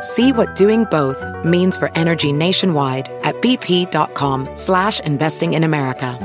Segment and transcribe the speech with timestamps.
[0.00, 6.18] See what doing both means for energy nationwide at bp.com slash investing in America.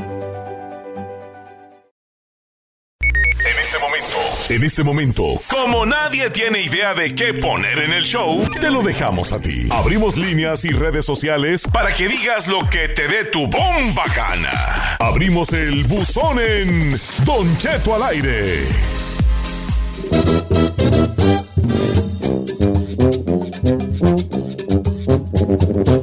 [3.45, 4.17] En este momento,
[4.49, 8.83] en este momento, como nadie tiene idea de qué poner en el show, te lo
[8.83, 9.67] dejamos a ti.
[9.71, 14.97] Abrimos líneas y redes sociales para que digas lo que te dé tu bomba gana.
[14.99, 16.91] Abrimos el buzón en
[17.25, 18.67] Don Cheto al aire.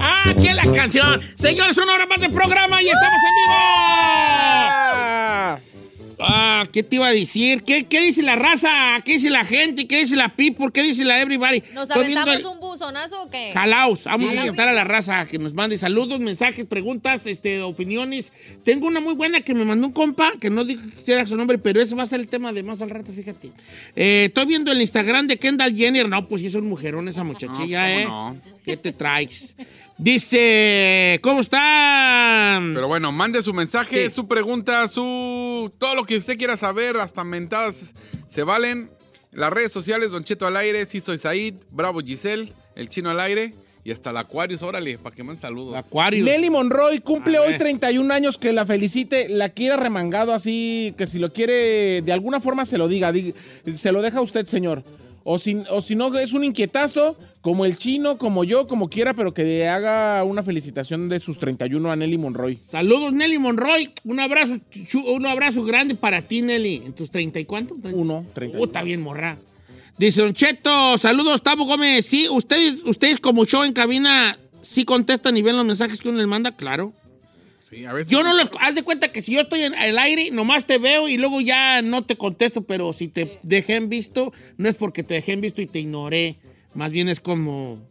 [0.00, 1.20] ¡Ah, es la canción!
[1.36, 4.99] Señores, una hora más de programa y estamos en vivo.
[6.22, 7.62] Ah, ¿qué te iba a decir?
[7.62, 8.68] ¿Qué, qué dice la raza?
[9.04, 9.86] ¿Qué dice la gente?
[9.86, 10.66] ¿Qué dice la people?
[10.72, 11.62] ¿Qué dice la everybody?
[11.72, 13.50] ¿Nos aventamos el- un buzonazo o qué?
[13.52, 14.38] Jalaos, vamos Sí.
[14.38, 18.32] a invitar a la raza que nos mande saludos, mensajes, preguntas, este, opiniones.
[18.64, 21.36] Tengo una muy buena que me mandó un compa, que no dijo que era su
[21.36, 23.50] nombre, pero ese va a ser el tema de más al rato, fíjate.
[23.96, 26.08] Eh, estoy viendo el Instagram de Kendall Jenner.
[26.08, 28.04] No, pues sí es un mujerón esa muchachilla, No, ¿eh?
[28.04, 28.60] ¿cómo no?
[28.64, 29.54] ¿Qué te traes?
[30.02, 32.72] Dice, ¿cómo están?
[32.72, 37.22] Pero bueno, mande su mensaje, su pregunta, su todo lo que usted quiera saber, hasta
[37.22, 37.94] mentadas
[38.26, 38.88] se valen.
[39.30, 43.20] Las redes sociales, Don Cheto al aire, sí soy Said, Bravo Giselle, el chino al
[43.20, 43.52] aire
[43.84, 45.76] y hasta el Aquarius, órale, para que manden saludos.
[45.76, 46.24] Acuario.
[46.24, 47.58] Nelly Monroy cumple hoy ver.
[47.58, 52.40] 31 años, que la felicite, la quiera remangado así, que si lo quiere de alguna
[52.40, 53.34] forma se lo diga, dig-
[53.74, 54.82] se lo deja a usted, señor.
[55.24, 59.14] O si, o si no, es un inquietazo, como el chino, como yo, como quiera,
[59.14, 62.58] pero que le haga una felicitación de sus 31 a Nelly Monroy.
[62.66, 63.90] Saludos, Nelly Monroy.
[64.04, 64.58] Un abrazo,
[65.06, 66.82] un abrazo grande para ti, Nelly.
[66.86, 67.74] ¿En tus 30 y cuánto?
[67.92, 68.60] Uno, 31.
[68.60, 69.38] Uh, está bien, morra.
[69.98, 72.06] Dice Don Cheto, saludos, Tavo Gómez.
[72.06, 76.16] Sí, ustedes, ustedes como show en cabina, sí contestan y ven los mensajes que uno
[76.18, 76.94] les manda, claro.
[77.70, 78.10] Sí, a veces.
[78.10, 78.50] Yo no los...
[78.60, 81.40] Haz de cuenta que si yo estoy en el aire, nomás te veo y luego
[81.40, 85.32] ya no te contesto, pero si te dejé en visto, no es porque te dejé
[85.32, 86.36] en visto y te ignoré.
[86.74, 87.88] Más bien es como...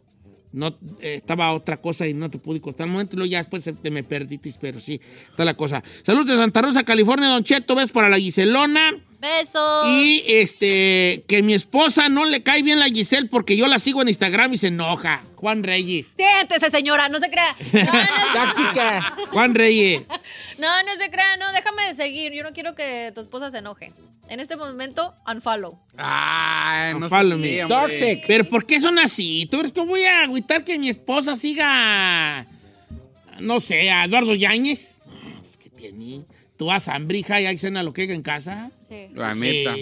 [0.52, 3.38] No, eh, estaba otra cosa y no te pude contar al momento y luego ya
[3.38, 5.82] después te me perdiste, pero sí, está la cosa.
[6.02, 9.00] Saludos de Santa Rosa, California, Don Cheto, ves para la Giselona.
[9.20, 9.86] Besos.
[9.86, 14.00] Y este, que mi esposa no le cae bien la Giselle porque yo la sigo
[14.00, 15.22] en Instagram y se enoja.
[15.36, 16.14] Juan Reyes.
[16.16, 17.54] Siéntese, señora, no se crea.
[17.72, 19.14] No, no, Tóxica.
[19.30, 20.02] Juan Reyes.
[20.58, 22.32] no, no se crea, no, déjame de seguir.
[22.32, 23.92] Yo no quiero que tu esposa se enoje.
[24.28, 25.78] En este momento, unfollow.
[25.98, 27.68] Ay, no Follow sé, me.
[27.68, 28.24] Toxic.
[28.26, 29.46] Pero ¿por qué son así?
[29.50, 32.46] ¿Tú crees que voy a agüitar que mi esposa siga,
[33.40, 34.96] no sé, a Eduardo Yáñez?
[35.04, 36.22] Ah, pues, ¿Qué tiene?
[36.60, 38.70] ¿Tú vas a hambrija y hay cena lo que haga en casa?
[38.86, 39.06] Sí.
[39.14, 39.40] La Sí.
[39.40, 39.74] neta.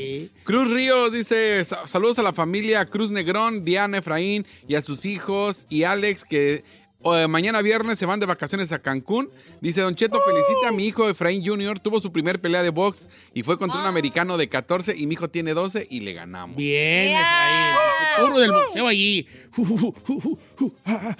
[0.44, 5.05] Cruz Ríos dice, "Sa- saludos a la familia Cruz Negrón, Diana Efraín y a sus
[5.05, 6.62] hijos y Alex que
[7.05, 9.28] eh, mañana viernes se van de vacaciones a Cancún.
[9.61, 11.81] Dice, Don Cheto, felicita a mi hijo Efraín Jr.
[11.81, 13.88] Tuvo su primer pelea de box y fue contra un Ah.
[13.88, 16.56] americano de 14 y mi hijo tiene 12 y le ganamos.
[16.56, 17.21] Bien, Yeah.
[17.21, 17.77] Efraín.
[17.99, 19.27] El futuro del boxeo allí.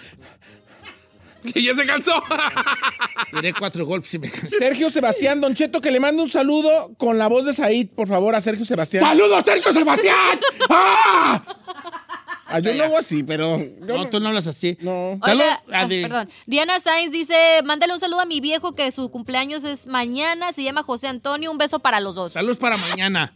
[1.54, 2.22] Que ya se cansó.
[3.32, 4.59] Diré cuatro golpes y me cansé.
[4.59, 8.09] Sergio Sebastián, Don Cheto, que le mande un saludo con la voz de Said, por
[8.09, 9.03] favor, a Sergio Sebastián.
[9.03, 10.41] ¡Saludos, Sergio Sebastián!
[10.69, 11.43] ¡Ah!
[12.50, 13.62] Ah, yo no hago así, pero...
[13.81, 14.78] No, tú no hablas así.
[14.81, 15.19] No.
[15.22, 16.31] Salud, Oiga, a ah, perdón.
[16.47, 20.62] Diana Sainz dice, mándale un saludo a mi viejo que su cumpleaños es mañana, se
[20.62, 22.33] llama José Antonio, un beso para los dos.
[22.33, 23.34] Saludos para mañana.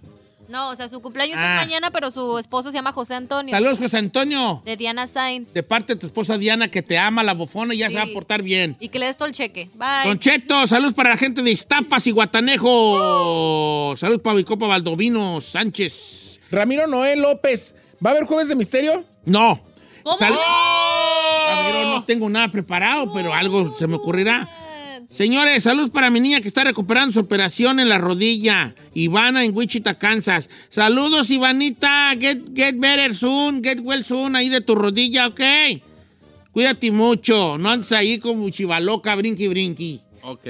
[0.53, 1.61] No, o sea, su cumpleaños Ah.
[1.63, 3.51] es mañana, pero su esposo se llama José Antonio.
[3.51, 4.61] Saludos, José Antonio.
[4.67, 5.55] De Diana Sainz.
[5.55, 8.03] De parte de tu esposa Diana, que te ama, la bofona y ya se va
[8.03, 8.13] a Sí.
[8.13, 8.77] portar bien.
[8.79, 9.71] Y que le des todo el cheque.
[9.75, 10.05] Bye.
[10.05, 13.95] Don Cheto, saludos para la gente de Iztapas y Guatanejo.
[13.97, 16.39] Saludos para Vicopa Baldovino Sánchez.
[16.51, 19.05] Ramiro Noé López, ¿va a haber Jueves de Misterio?
[19.25, 19.59] No.
[20.03, 20.19] ¿Cómo?
[20.19, 24.47] Sal- A ver, no tengo nada preparado, pero algo se me ocurrirá.
[25.13, 28.75] Señores, saludos para mi niña que está recuperando su operación en la rodilla.
[28.95, 30.49] Ivana en Wichita, Kansas.
[30.71, 32.13] Saludos, Ivanita.
[32.19, 33.63] Get, get better soon.
[33.63, 35.41] Get well soon ahí de tu rodilla, ¿ok?
[36.51, 37.59] Cuídate mucho.
[37.59, 40.01] No andes ahí como chivaloca, brinqui, brinqui.
[40.23, 40.47] Ok.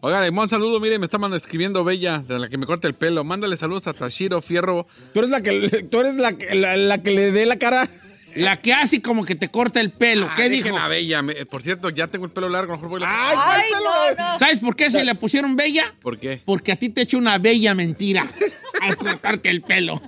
[0.00, 2.94] Oigan, un saludo, mire, me está mandando escribiendo Bella, de la que me corta el
[2.94, 3.22] pelo.
[3.22, 4.86] Mándale saludos a Tashiro Fierro.
[5.12, 7.88] Tú eres la que, tú eres la, que- la, la que le dé la cara.
[8.36, 10.26] La que hace como que te corta el pelo.
[10.30, 10.76] Ah, ¿Qué dijo?
[10.76, 11.22] a Bella.
[11.22, 13.28] Me- por cierto, ya tengo el pelo largo, mejor voy a...
[13.30, 14.16] Ay, ¿cuál Ay, pelo?
[14.24, 14.38] no, no.
[14.38, 15.94] ¿Sabes por qué se le pusieron bella?
[16.00, 16.40] ¿Por qué?
[16.44, 18.26] Porque a ti te echo una bella mentira
[18.80, 20.00] al cortarte el pelo.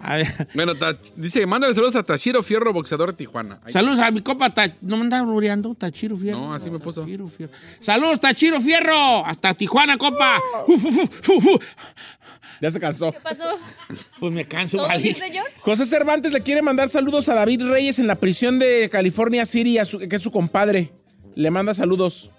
[0.00, 0.48] A ver.
[0.54, 0.72] Bueno,
[1.16, 3.60] dice, mándale saludos a Tashiro Fierro, boxeador de Tijuana.
[3.68, 4.52] Saludos a mi copa.
[4.52, 5.74] Ta- ¿No me andas rureando?
[5.74, 6.38] Tachiro Fierro.
[6.40, 7.02] No, así me puso.
[7.02, 7.52] Tachiro Fierro.
[7.80, 9.24] Saludos, Tachiro Fierro.
[9.26, 10.38] Hasta Tijuana, copa.
[10.66, 11.64] Uf, uf, uf, uf.
[12.60, 13.10] Ya se cansó.
[13.12, 13.44] ¿Qué pasó?
[14.18, 15.02] Pues me canso, ¿Todo vale.
[15.02, 15.46] bien, señor?
[15.60, 19.78] José Cervantes le quiere mandar saludos a David Reyes en la prisión de California City,
[19.78, 20.92] a su- que es su compadre.
[21.36, 22.30] Le manda saludos.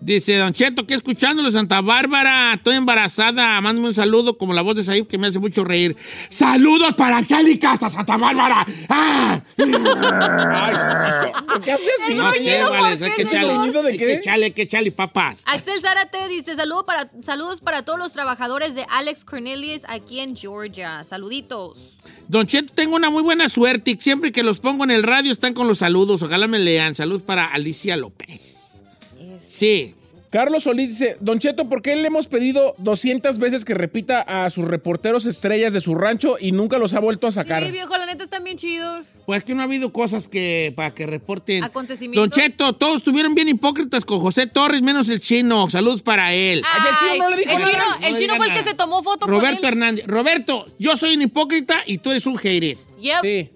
[0.00, 4.76] Dice Don Cheto, que escuchándolo Santa Bárbara, estoy embarazada, mándame un saludo como la voz
[4.76, 5.94] de Saib que me hace mucho reír.
[6.30, 8.64] ¡Saludos para Angélica hasta Santa Bárbara!
[8.88, 9.42] ¡Ah!
[9.58, 12.14] Ay, ¿por qué hace así?
[12.14, 14.20] No sé, vale, ¿por hay qué, que hay qué?
[14.20, 15.42] que hay que echarle papas.
[15.44, 20.34] Axel Zárate dice saludo para, saludos para todos los trabajadores de Alex Cornelius aquí en
[20.34, 21.04] Georgia.
[21.04, 21.98] Saluditos.
[22.26, 25.30] Don Cheto, tengo una muy buena suerte y siempre que los pongo en el radio
[25.30, 26.22] están con los saludos.
[26.22, 26.94] Ojalá me lean.
[26.94, 28.49] Saludos para Alicia López.
[29.60, 29.94] Sí.
[30.30, 34.48] Carlos Solís dice, Don Cheto, ¿por qué le hemos pedido 200 veces que repita a
[34.48, 37.62] sus reporteros estrellas de su rancho y nunca los ha vuelto a sacar?
[37.66, 39.20] Sí, viejo, la neta están bien chidos.
[39.26, 41.62] Pues que no ha habido cosas que para que reporten.
[41.62, 42.30] Acontecimientos.
[42.30, 45.68] Don Cheto, todos estuvieron bien hipócritas con José Torres, menos el chino.
[45.68, 46.62] Saludos para él.
[46.64, 47.70] Ay, el chino no le dijo el nada.
[47.70, 49.72] chino, No el chino fue el que se tomó foto Roberto con él.
[49.74, 50.06] Hernández.
[50.06, 52.78] Roberto, yo soy un hipócrita y tú eres un hater.
[52.98, 53.20] Yep.
[53.20, 53.50] Sí.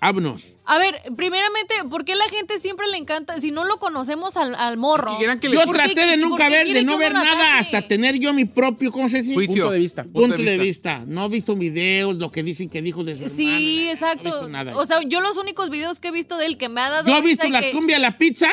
[0.00, 0.42] Vámonos.
[0.70, 3.40] A ver, primeramente, ¿por qué la gente siempre le encanta?
[3.40, 5.16] Si no lo conocemos al, al morro.
[5.16, 7.58] Quieran que le- Yo ¿Por qué- traté de nunca ver, de no ver nada ataque?
[7.58, 9.32] hasta tener yo mi propio, ¿cómo se dice?
[9.32, 9.62] Juicio.
[9.64, 10.04] Punto de vista.
[10.04, 11.04] Punto de vista.
[11.06, 13.80] No he visto videos, lo que dicen que dijo de su Sí, hermana, nada, no
[13.88, 14.22] he exacto.
[14.24, 14.76] visto nada.
[14.76, 17.08] o sea, yo los únicos videos que he visto de él que me ha dado.
[17.08, 18.48] yo he visto la que- cumbia a la pizza,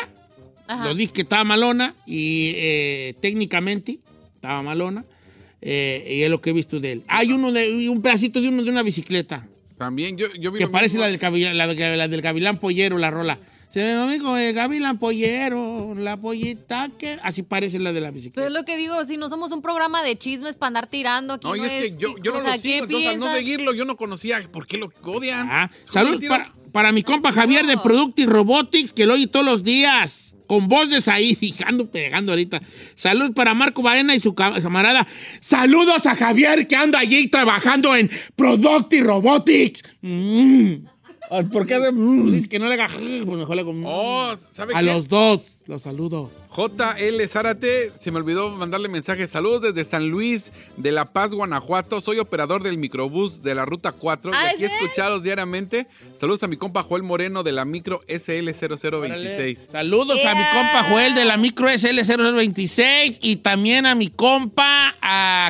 [0.68, 0.86] Ajá.
[0.86, 4.00] lo dije que estaba malona y eh, técnicamente
[4.36, 5.04] estaba malona.
[5.68, 7.04] eh, y es lo que he visto de él.
[7.08, 10.68] Hay uno de un pedacito de uno de una bicicleta También yo, yo vi que
[10.68, 13.38] parece la del, cavi- la, de- la del gavilán pollero, la rola.
[13.70, 18.16] Se me amigo, el gavilán pollero, la pollita que así parece la de la Pero
[18.16, 18.48] bicicleta.
[18.48, 21.46] es lo que digo, si no somos un programa de chismes para andar tirando aquí.
[21.46, 23.74] No, y es que yo, yo no sea, lo sigo, ¿qué entonces al no seguirlo
[23.74, 25.48] yo no conocía por qué lo odian.
[25.52, 26.30] Ah, Es
[26.72, 30.35] para mi compa Javier de Producti Robotics, que lo oye todos los días.
[30.48, 32.62] Con voz de Said, ando pegando ahorita.
[32.96, 35.08] Salud para Marco Baena y su ca- camarada.
[35.42, 39.82] Saludos a Javier que anda allí trabajando en Producti Robotics.
[40.02, 40.74] Mm.
[41.52, 41.92] ¿Por qué hace...?
[41.92, 42.32] mm?
[42.32, 43.74] Dice que no le haga, pues mejor le hago.
[43.74, 43.84] mm.
[43.88, 44.86] Oh, ¿sabe a qué?
[44.86, 46.32] los dos, los saludo.
[46.56, 49.28] JL Zárate, se me olvidó mandarle mensaje.
[49.28, 52.00] Saludos desde San Luis de La Paz, Guanajuato.
[52.00, 54.78] Soy operador del microbús de la Ruta 4 y Ah, aquí ¿es él?
[54.82, 55.88] escucharos diariamente.
[56.18, 59.68] Saludos a mi compa Joel Moreno de la micro SL0026.
[59.72, 64.94] Saludos a mi compa Joel de la micro SL0026 y también a mi compa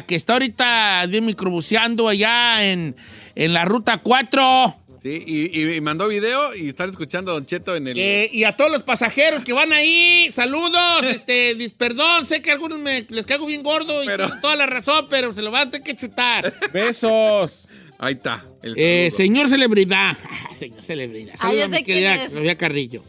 [0.07, 2.95] que está ahorita de microbuseando allá en,
[3.35, 4.75] en la ruta 4.
[5.05, 7.95] Sí, y, y- y mandó video y están escuchando a Don Cheto en el.
[7.99, 11.05] Eh, y a todos los pasajeros que van ahí, saludos.
[11.05, 14.41] este, dis- perdón, sé que a algunos me, les caigo bien gordo y Pero- tienen
[14.41, 16.51] toda la razón, pero se lo van a tener que chutar.
[16.73, 17.67] Besos.
[17.99, 18.43] Ahí está.
[18.63, 20.17] El Eh, señor celebridad.
[20.55, 21.33] señor celebridad.
[21.35, 22.27] Ah, Saludos a querida.
[22.27, 23.03] Sofía Carrillo.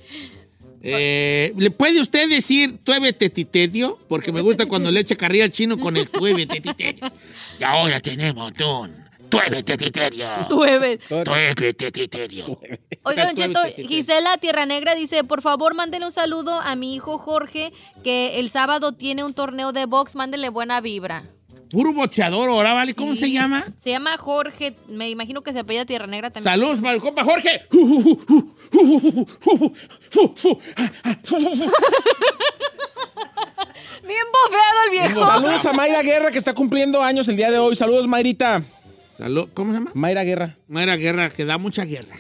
[0.82, 3.98] Eh, ¿Le puede usted decir tuébete titedio?
[4.06, 7.10] Porque me gusta cuando le echa carrilla al chino con el tuébete titedio.
[7.58, 10.26] Y ahora tenemos un tuébete titedio.
[10.48, 10.98] Tueve.
[10.98, 12.58] Tuébete titedio.
[13.02, 13.60] Oiga, Don Cheto.
[13.76, 17.72] Gisela Tierra Negra dice, por favor, mándenle un saludo a mi hijo Jorge,
[18.04, 21.24] que el sábado tiene un torneo de box, mándenle buena vibra.
[21.70, 22.94] Puro boxeador ahora, ¿vale?
[22.94, 23.18] ¿Cómo Sí.
[23.18, 23.66] se llama?
[23.82, 26.52] Se llama Jorge, me imagino que se apellida Tierra Negra también.
[26.52, 27.62] Saludos para el compa Jorge.
[34.02, 35.26] Bien bofeado el viejo.
[35.26, 37.74] Saludos a Mayra Guerra, que está cumpliendo años el día de hoy.
[37.74, 38.62] Saludos, Mayrita.
[39.18, 39.90] Salud- ¿Cómo se llama?
[39.94, 40.56] Mayra Guerra.
[40.68, 42.16] Mayra Guerra, que da mucha guerra.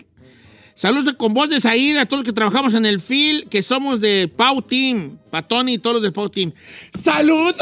[0.74, 4.00] Saludos con voz de Saída a todos los que trabajamos en el FIL, que somos
[4.00, 6.52] de Pau Team, para Tony y todos los del Pau Team.
[6.92, 7.56] ¡Saludos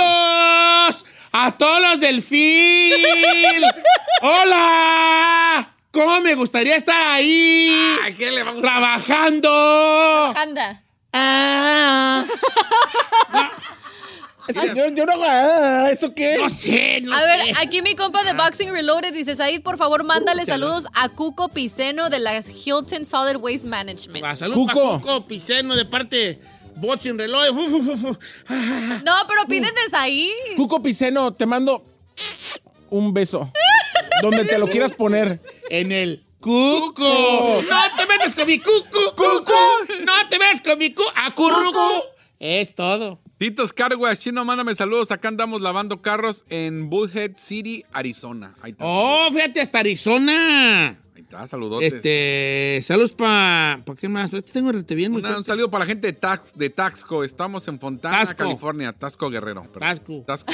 [1.30, 2.92] a todos los del FIL!
[4.22, 5.70] ¡Hola!
[5.92, 7.72] ¿Cómo me gustaría estar ahí?
[8.04, 10.34] ¿A qué le vamos a ¡Trabajando!
[10.36, 10.82] Anda.
[11.12, 12.24] Ah.
[14.48, 15.12] Yo, yo no...
[15.24, 16.36] ah, ¿Eso qué?
[16.36, 17.26] No sé, no A sé.
[17.26, 21.48] ver, aquí mi compa de Boxing Reloaded dice, Said, por favor, mándale saludos a Cuco
[21.48, 24.22] Piceno de la Hilton Solid Waste Management.
[24.24, 25.00] Va, Saludos Cuco.
[25.00, 26.40] Cuco Piceno de parte
[26.80, 28.18] fu, fu.
[29.04, 30.56] No, pero piden de Said.
[30.56, 31.84] Cuco Piceno, te mando
[32.90, 33.50] un beso.
[34.22, 35.40] donde te lo quieras poner.
[35.70, 37.62] En el cuco.
[37.68, 39.14] No te metas con mi cuco.
[39.16, 39.54] Cuco.
[40.04, 41.10] No te metas con mi cuco.
[41.16, 42.04] Acurruco.
[42.38, 43.20] Es todo.
[43.36, 45.10] Titos Carguas, Chino, mándame saludos.
[45.10, 48.54] Acá andamos lavando carros en Bullhead City, Arizona.
[48.62, 48.84] Ahí está.
[48.86, 50.90] Oh, fíjate, hasta Arizona.
[51.16, 51.92] Ahí está, saludotes.
[51.94, 53.82] Este, saludos para.
[53.84, 54.32] ¿Para qué más?
[54.32, 57.24] Este tengo rete bien, Una- un saludo para la gente de, Tax, de Taxco.
[57.24, 58.36] Estamos en Fontana, Tasco.
[58.44, 58.92] California.
[58.92, 59.62] Tasco Guerrero.
[59.64, 59.80] perdón.
[59.80, 60.24] Tasco.
[60.26, 60.52] Tasco.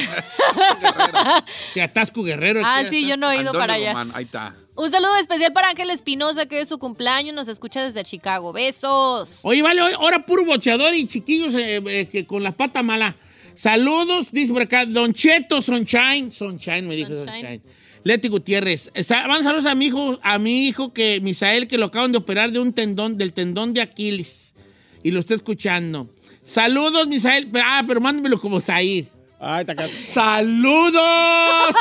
[1.74, 2.62] Que Atasco Guerrero.
[2.64, 4.06] Ah, sí, yo no he ido para allá.
[4.14, 4.54] Ahí está.
[4.80, 8.50] Un saludo especial para Ángel Espinosa, que es su cumpleaños, nos escucha desde Chicago.
[8.50, 9.40] Besos.
[9.42, 13.14] Oye, vale, hoy- ahora puro bocheador y chiquillos eh, eh, que con la pata mala.
[13.54, 16.32] Saludos, dice por acá, Don Cheto Sunshine.
[16.32, 17.34] Sunshine, me dijo Sunshine.
[17.34, 17.62] Sunshine.
[18.04, 18.90] Leti Gutiérrez.
[18.94, 22.16] Eh, Van saludos a mi hijo, a mi hijo que, Misael, que lo acaban de
[22.16, 24.54] operar de un tendón, del tendón de Aquiles.
[25.02, 26.08] Y lo está escuchando.
[26.42, 27.50] Saludos, Misael.
[27.62, 29.04] Ah, pero mándamelo como Said.
[29.38, 29.90] Ay, taca.
[30.14, 31.74] ¡Saludos!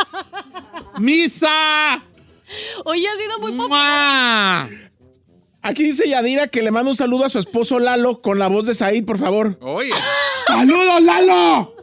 [0.98, 2.02] ¡Misa!
[2.84, 4.68] Oye, ha sido muy popular.
[5.62, 8.66] Aquí dice Yadira que le manda un saludo a su esposo Lalo con la voz
[8.66, 9.58] de Said, por favor.
[9.60, 9.92] Oye,
[10.46, 11.74] ¡Saludos, Lalo!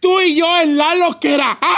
[0.00, 1.58] Tú y yo en Lalo que era.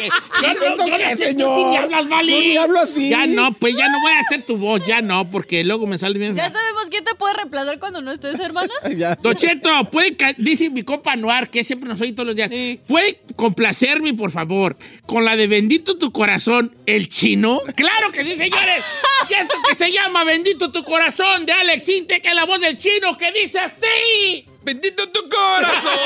[0.00, 1.56] Yo no, ¿Eso yo no qué, sé señor?
[1.58, 2.32] si ni hablas, Vali.
[2.32, 3.08] Yo ni hablo así.
[3.10, 5.98] Ya no, pues ya no voy a hacer tu voz, ya no, porque luego me
[5.98, 6.34] sale bien.
[6.34, 8.72] Ya sabemos quién te puede reemplazar cuando no estés, hermana.
[8.96, 9.14] Ya.
[9.16, 12.50] Don Cheto, puede, dice mi compa Noir, que siempre nos oye todos los días.
[12.50, 12.80] Sí.
[12.86, 17.60] ¿Puede complacerme, por favor, con la de Bendito tu corazón, el chino?
[17.76, 18.82] ¡Claro que sí, señores!
[19.28, 22.60] y esto que se llama Bendito tu corazón, de Alex Inte, que es la voz
[22.60, 24.46] del chino, que dice así.
[24.70, 25.98] Bendito tu corazón.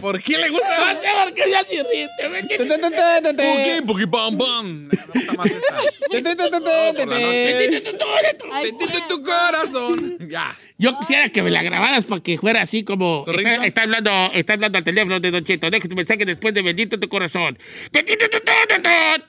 [0.00, 1.00] ¿Por qué le No gusta?
[1.00, 3.80] sé por qué ya se ríe, te Bendito Te, te, te, te, te, te.
[3.82, 4.88] Puki, puki, bam, bam.
[4.88, 5.80] Me gusta más esa.
[6.10, 7.80] Te, te, te, te, te, te, por la noche.
[7.80, 7.92] te.
[7.92, 8.50] tu corazón.
[8.52, 10.18] Ay, Bendito tu corazón.
[10.28, 10.56] Ya.
[10.78, 13.24] Yo quisiera que me la grabaras para que fuera así como.
[13.28, 15.70] Está, está hablando, está hablando al teléfono de Don Cheto.
[15.70, 17.58] Deja tu mensaje después de Bendito tu corazón.
[17.92, 19.24] Bendito tu corazón.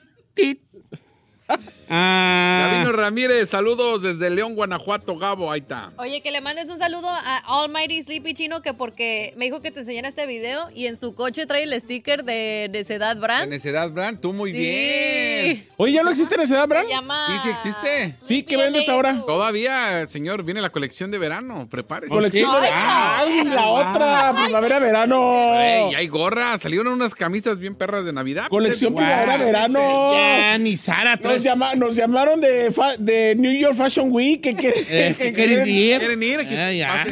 [1.88, 5.52] Ah, Gabino Ramírez, saludos desde León, Guanajuato, Gabo.
[5.52, 5.90] Ahí está.
[5.98, 9.70] Oye, que le mandes un saludo a Almighty Sleepy Chino, que porque me dijo que
[9.70, 13.48] te enseñara este video y en su coche trae el sticker de Necedad Brand.
[13.50, 14.58] Necedad Brand, tú muy Sí.
[14.58, 15.68] bien.
[15.76, 16.84] Oye, ¿ya no existe necesidad, Bran?
[16.86, 17.26] Se llama...
[17.32, 18.14] Sí, sí existe.
[18.26, 19.22] Sí, ¿qué vendes ahora?
[19.26, 21.68] Todavía, señor, viene la colección de verano.
[21.70, 22.08] Prepárese.
[22.12, 22.66] Colección de...
[22.68, 22.72] Sí.
[22.74, 24.34] ¡Ay, la otra!
[24.44, 25.54] Primavera-verano.
[25.60, 26.60] Ey, hay gorras.
[26.62, 28.48] Salieron unas camisas bien perras de Navidad.
[28.48, 29.04] Colección Guau.
[29.06, 30.12] primavera-verano.
[30.14, 31.34] Ya, ni Sara trae.
[31.34, 34.40] Nos, llama- nos llamaron de, fa- de New York Fashion Week.
[34.42, 35.98] que quieren- Eh, que que quieren ir.
[35.98, 36.84] ¿Quieren ir?
[36.84, 37.06] Ah.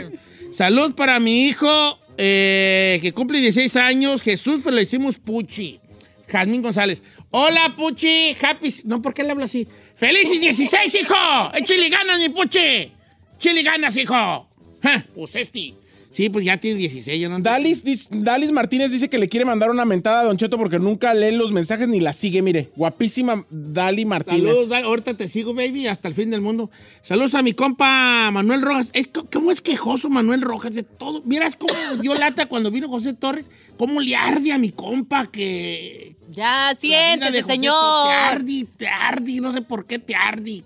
[0.53, 5.81] Salud para mi hijo eh, que cumple 16 años, Jesús, pero le decimos Puchi.
[6.29, 7.03] Jazmín González.
[7.31, 8.37] Hola, Puchi.
[8.41, 8.73] Happy.
[8.85, 9.67] No, ¿por qué le habla así?
[9.97, 11.15] ¡Felices 16, hijo!
[11.55, 12.91] ¡Échale ganas, mi Puchi!
[13.39, 14.49] ¡Échale ganas, hijo!
[14.83, 15.75] Ja, Pues este.
[16.15, 19.85] Sí, pues ya tiene 16, ya no Dalis, Martínez dice que le quiere mandar una
[19.85, 22.41] mentada a Don Cheto porque nunca lee los mensajes ni la sigue.
[22.41, 24.45] Mire, guapísima Dali Martínez.
[24.45, 26.71] Saludos, Dal- ahorita te sigo, baby, hasta el fin del mundo.
[27.03, 28.91] Saludos a mi compa Manuel Rojas.
[28.93, 31.21] Es, ¿Cómo es quejoso Manuel Rojas de todo?
[31.25, 33.47] Miras cómo dio lata cuando vino José Torres.
[33.77, 36.15] ¿Cómo le arde a mi compa que...
[36.31, 38.07] Ya, siéntese, señor.
[38.07, 40.63] Te arde, te arde, no sé por qué te arde.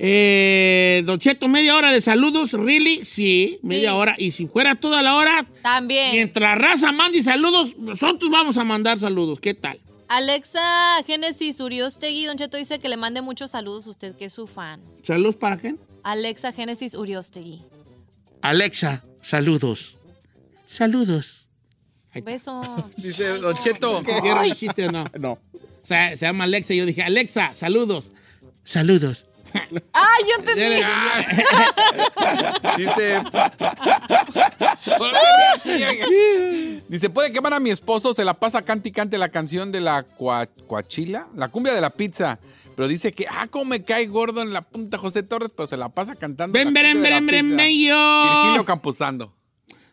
[0.00, 3.04] Eh, Don Cheto, media hora de saludos, ¿really?
[3.04, 3.96] Sí, media Sí.
[3.96, 4.14] hora.
[4.16, 6.12] Y si fuera toda la hora, También.
[6.12, 9.40] mientras raza mande saludos, nosotros vamos a mandar saludos.
[9.40, 9.80] ¿Qué tal?
[10.08, 10.62] Alexa
[11.06, 14.46] Génesis Uriostegui, Don Cheto dice que le mande muchos saludos a usted, que es su
[14.46, 14.80] fan.
[15.02, 15.78] ¿Saludos para quién?
[16.02, 17.60] Alexa Génesis Uriostegui.
[18.40, 19.98] Alexa, saludos.
[20.66, 21.46] Saludos.
[22.14, 22.62] Un beso.
[22.96, 24.02] Dice Don Cheto.
[24.02, 25.04] ¿Quiero el chiste o no?
[25.14, 25.38] O No.
[25.82, 28.10] sea, se llama Alexa y yo dije, Alexa, saludos.
[28.64, 29.26] Saludos.
[29.92, 30.82] ¡Ay, yo entendí!
[32.76, 33.22] Dice.
[36.88, 39.80] Dice, puede quemar a mi esposo, se la pasa cante y cante la canción de
[39.80, 42.38] la cua- cuachila, la cumbia de la pizza.
[42.76, 45.76] Pero dice que, ah, cómo me cae gordo en la punta José Torres, pero se
[45.76, 46.52] la pasa cantando.
[46.56, 48.64] Ven, ven, ven, ven, Virgilio.
[48.64, 49.34] Campuzano.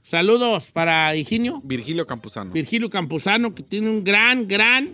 [0.04, 1.62] Saludos para Virginio.
[1.64, 2.52] Virgilio Campuzano.
[2.52, 4.94] Virgilio Campuzano, que tiene un gran, gran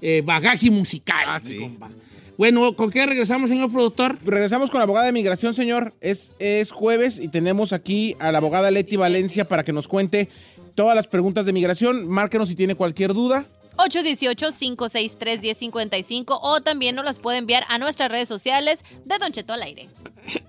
[0.00, 1.24] eh, bagaje musical.
[1.26, 1.58] Ah, sí.
[1.58, 1.90] compa.
[2.38, 4.18] Bueno, ¿con qué regresamos, señor productor?
[4.24, 5.94] Regresamos con la abogada de migración, señor.
[6.00, 10.28] Es, es jueves y tenemos aquí a la abogada Leti Valencia para que nos cuente
[10.74, 12.06] todas las preguntas de migración.
[12.06, 13.46] Márquenos si tiene cualquier duda.
[13.76, 19.62] 818-563-1055 o también nos las puede enviar a nuestras redes sociales de Don Cheto al
[19.62, 19.88] aire.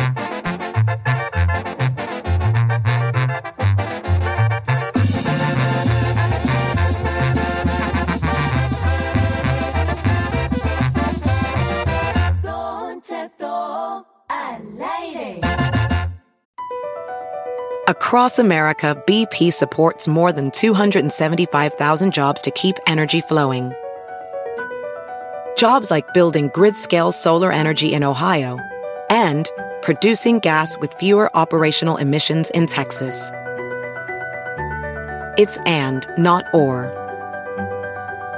[17.87, 23.75] Across America, BP supports more than 275,000 jobs to keep energy flowing.
[25.59, 28.59] jobs like building grid scale solar energy in Ohio,
[29.11, 29.51] and
[29.83, 33.31] producing gas with fewer operational emissions in Texas.
[35.37, 37.04] It's and, not or.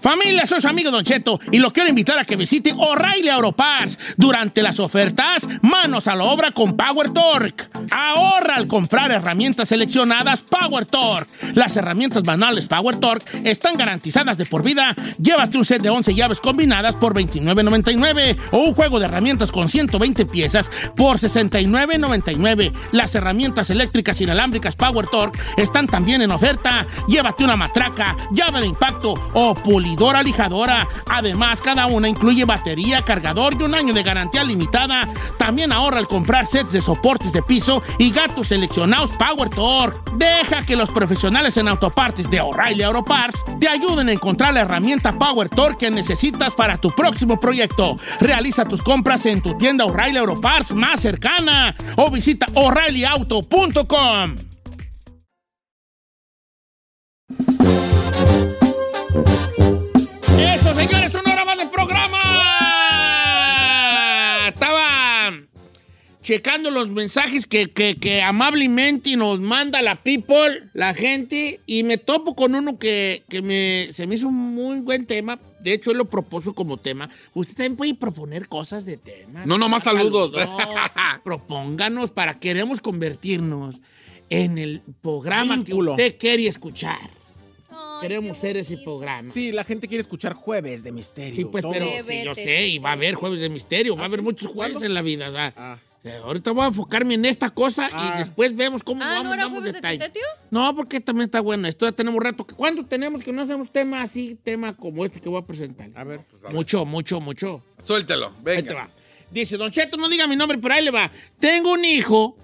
[0.00, 3.54] Familia, soy su amigo Don Cheto y lo quiero invitar a que visite O'Reilly Auto
[4.16, 7.64] durante las ofertas Manos a la obra con Power Torque.
[7.90, 11.30] Ahorra al comprar herramientas seleccionadas Power Torque.
[11.54, 14.94] Las herramientas manuales Power Torque están garantizadas de por vida.
[15.20, 19.68] Llévate un set de 11 llaves combinadas por $29.99 o un juego de herramientas con
[19.68, 22.72] 120 piezas por $69.99.
[22.92, 26.86] Las herramientas eléctricas inalámbricas Power Torque están también en oferta.
[27.08, 29.54] Llévate una matraca, llave de impacto o
[30.22, 30.86] lijadora.
[31.06, 35.08] Además, cada una incluye batería, cargador y un año de garantía limitada.
[35.38, 39.98] También ahorra al comprar sets de soportes de piso y gatos seleccionados Power Torque.
[40.16, 44.60] Deja que los profesionales en autopartes de O'Reilly Auto Parts te ayuden a encontrar la
[44.60, 47.96] herramienta Power Torque que necesitas para tu próximo proyecto.
[48.20, 54.47] Realiza tus compras en tu tienda O'Reilly Auto Parts más cercana o visita o'ReillyAuto.com.
[66.28, 71.96] checando los mensajes que, que- que amablemente nos manda la people, la gente, y me
[71.96, 75.40] topo con uno que, que me, se me hizo un muy buen tema.
[75.60, 77.08] De hecho, él lo propuso como tema.
[77.32, 79.46] Usted también puede proponer cosas de tema.
[79.46, 80.32] No, nomás saludos.
[81.24, 83.76] Propónganos para queremos convertirnos
[84.28, 85.96] en el programa Vínculo.
[85.96, 86.98] que usted quiere escuchar.
[87.70, 89.30] Ay, Queremos ser ese programa.
[89.30, 91.34] Sí, la gente quiere escuchar jueves de misterio.
[91.34, 94.06] Sí, pues, pero sí, yo sé, y va a haber jueves de misterio, va a
[94.06, 94.86] haber muchos jueves ¿Cuándo?
[94.86, 95.30] en la vida.
[95.30, 95.78] o sea, Ah.
[96.08, 98.14] Eh, ahorita voy a enfocarme en esta cosa Ah.
[98.14, 99.98] y después vemos cómo Ah, vamos, ¿no era jueves de detalles.
[100.00, 100.22] Tetetio?
[100.50, 101.68] No, porque también está bueno.
[101.68, 102.46] Esto ya tenemos rato.
[102.46, 105.90] ¿Cuándo tenemos que no hacemos tema así, tema como este que voy a presentar?
[105.94, 106.20] A ver.
[106.52, 107.62] Mucho, mucho, mucho.
[107.84, 108.74] Suéltelo, Ahí te venga.
[108.74, 108.90] va.
[109.30, 111.10] Dice, Don Cheto, no diga mi nombre, pero ahí le va.
[111.38, 112.36] Tengo un hijo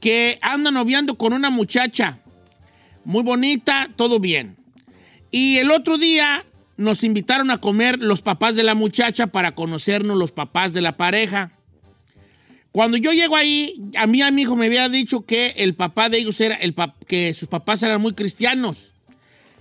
[0.00, 2.18] que anda noviando con una muchacha.
[3.04, 4.56] Muy bonita, todo bien.
[5.30, 6.44] Y el otro día
[6.76, 10.96] nos invitaron a comer los papás de la muchacha para conocernos los papás de la
[10.96, 11.52] pareja.
[12.74, 16.08] Cuando yo llego ahí, a mí a mi hijo me había dicho que el papá
[16.08, 16.74] de ellos era, el
[17.06, 18.88] que sus papás eran muy cristianos.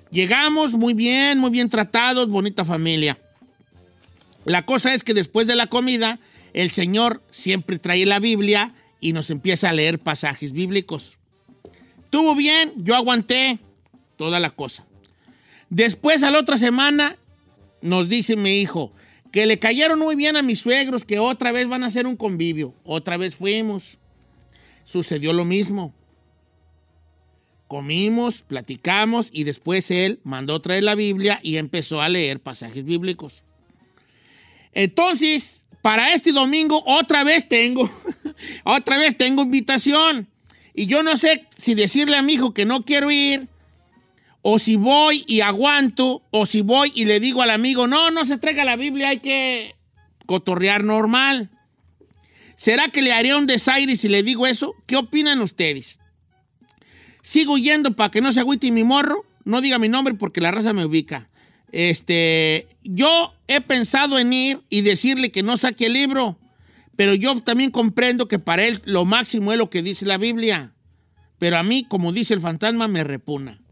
[0.10, 3.20] Llegamos muy bien, muy bien tratados, bonita familia.
[4.46, 6.18] La cosa es que después de la comida,
[6.54, 11.20] el Señor siempre trae la Biblia y nos empieza a leer pasajes bíblicos.
[12.06, 13.60] Estuvo bien, yo aguanté
[14.18, 14.86] toda la cosa.
[15.70, 17.18] Después, a la otra semana,
[17.80, 18.92] nos dice mi hijo
[19.34, 22.16] que le cayeron muy bien a mis suegros, que otra vez van a hacer un
[22.16, 22.76] convivio.
[22.84, 23.98] Otra vez fuimos.
[24.86, 25.92] Sucedió lo mismo.
[27.68, 33.42] Comimos, platicamos y después él mandó traer la Biblia y empezó a leer pasajes bíblicos.
[34.72, 37.90] Entonces, para este domingo otra vez tengo,
[38.64, 40.28] otra vez tengo invitación.
[40.76, 43.48] Y yo no sé si decirle a mi hijo que no quiero ir,
[44.46, 48.26] o si voy y aguanto, o si voy y le digo al amigo, no, no
[48.26, 49.74] se traiga la Biblia, hay que
[50.26, 51.50] cotorrear normal.
[52.58, 54.76] ¿Será que le haría un desaire si le digo eso?
[54.86, 55.98] ¿Qué opinan ustedes?
[57.22, 59.26] ¿Sigo yendo para que no se agüite mi morro?
[59.46, 61.30] No diga mi nombre porque la raza me ubica.
[61.72, 66.38] Este, yo he pensado en ir y decirle que no saque el libro,
[66.98, 70.74] pero yo también comprendo que para él lo máximo es lo que dice la Biblia.
[71.40, 73.63] Pero a mí, como dice el fantasma, me repugna.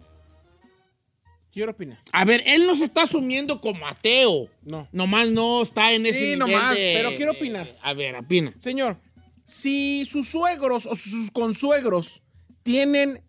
[1.52, 2.00] Quiero opinar.
[2.14, 4.48] A ver, él no se está asumiendo como ateo.
[4.64, 4.88] No.
[4.92, 7.76] Nomás no está en ese Sí, nivel nomás, de- pero quiero opinar.
[7.82, 8.54] A ver, opina.
[8.60, 8.98] Señor,
[9.44, 12.24] si sus suegros o sus consuegros
[12.64, 13.22] tienen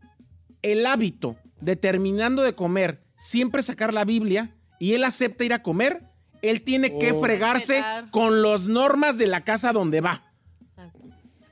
[0.62, 5.62] el hábito de terminando de comer siempre sacar la Biblia y él acepta ir a
[5.62, 6.02] comer,
[6.42, 8.10] él tiene que fregarse Respetar.
[8.10, 10.32] con las normas de la casa donde va.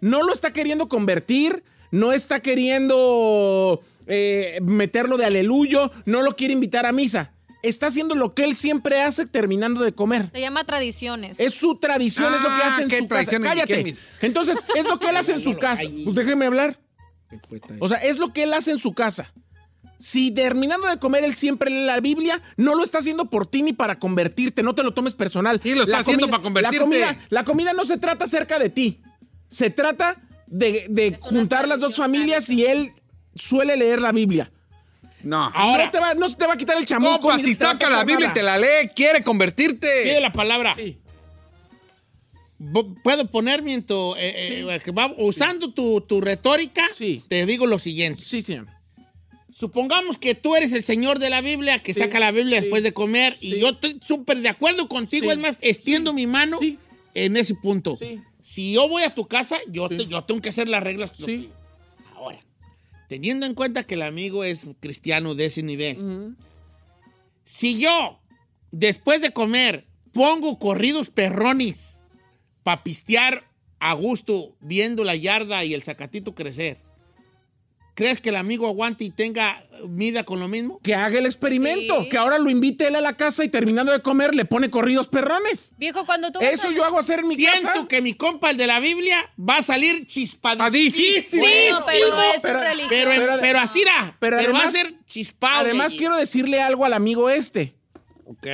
[0.01, 3.81] No lo está queriendo convertir, no está queriendo
[4.11, 7.33] eh, meterlo de aleluyo, no lo quiere invitar a misa.
[7.63, 10.31] Está haciendo lo que él siempre hace terminando de comer.
[10.33, 11.39] Se llama tradiciones.
[11.39, 13.39] Es su tradición, es lo que Ah, hace en qué su casa.
[13.41, 13.75] Cállate.
[13.77, 15.83] qué mis- Entonces, es lo que él hace en su casa.
[16.05, 16.81] Pues déjeme hablar.
[17.49, 19.33] Pues, O sea, es lo que él hace en su casa.
[19.99, 23.61] Si terminando de comer él siempre lee la Biblia, no lo está haciendo por ti
[23.63, 25.61] ni para convertirte, no te lo tomes personal.
[25.63, 26.79] Sí, lo está haciendo para convertirte.
[26.79, 29.03] La comida, la comida no se trata acerca de ti.
[29.51, 32.93] Se trata de, juntar las dos familias y él
[33.41, 34.51] suele leer la Biblia.
[35.23, 35.51] No.
[35.55, 37.21] Ahora, no, te va, no se te va a quitar el chamuco.
[37.21, 40.21] Compa, si saca la Biblia y te la lee, quiere pide convertirte.
[40.21, 40.75] la palabra.
[40.75, 40.97] Sí.
[43.03, 47.23] puedo poner mientras, eh, eh, va- usando tu, tu retórica, Sí.
[47.29, 48.21] te digo lo siguiente.
[48.23, 48.67] Sí, señor.
[49.53, 52.65] Supongamos que tú eres el señor de la Biblia, que Sí, saca la Biblia sí,
[52.65, 53.61] después de comer, y sí.
[53.61, 56.79] yo estoy súper de acuerdo contigo, Sí, es más, extiendo mi mano Sí.
[57.15, 57.97] en ese punto.
[57.99, 58.21] Sí.
[58.43, 59.97] Si yo voy a tu casa, yo, Sí.
[59.97, 61.13] te- yo tengo que hacer las reglas.
[61.15, 61.51] Sí.
[63.11, 66.37] Teniendo en cuenta que el amigo es cristiano de ese nivel,
[67.43, 68.21] si yo,
[68.71, 72.05] después de comer, pongo corridos perronis
[72.63, 76.79] para pistear a gusto viendo la yarda y el zacatito crecer,
[78.01, 80.81] ¿crees que el amigo aguante y tenga mida con lo mismo?
[80.83, 82.03] Que haga el experimento.
[82.03, 82.09] Sí.
[82.09, 85.09] Que ahora lo invite él a la casa y terminando de comer le pone corridos
[85.09, 85.73] perrones.
[85.79, 87.89] Viejo, cuando tú vas Eso a- yo hago hacer en mi Siento casa.
[87.89, 90.65] que mi compa, el de la Biblia, va a salir chispadísimo.
[90.67, 91.43] Padísimo.
[91.43, 92.89] Bueno, pero es Pero- religión.
[92.91, 94.17] Pero, Pero- pero así era.
[94.19, 95.61] pero Pero, va a además- ser chispado.
[95.61, 97.75] Además, quiero decirle algo al amigo este.
[98.25, 98.47] Ok.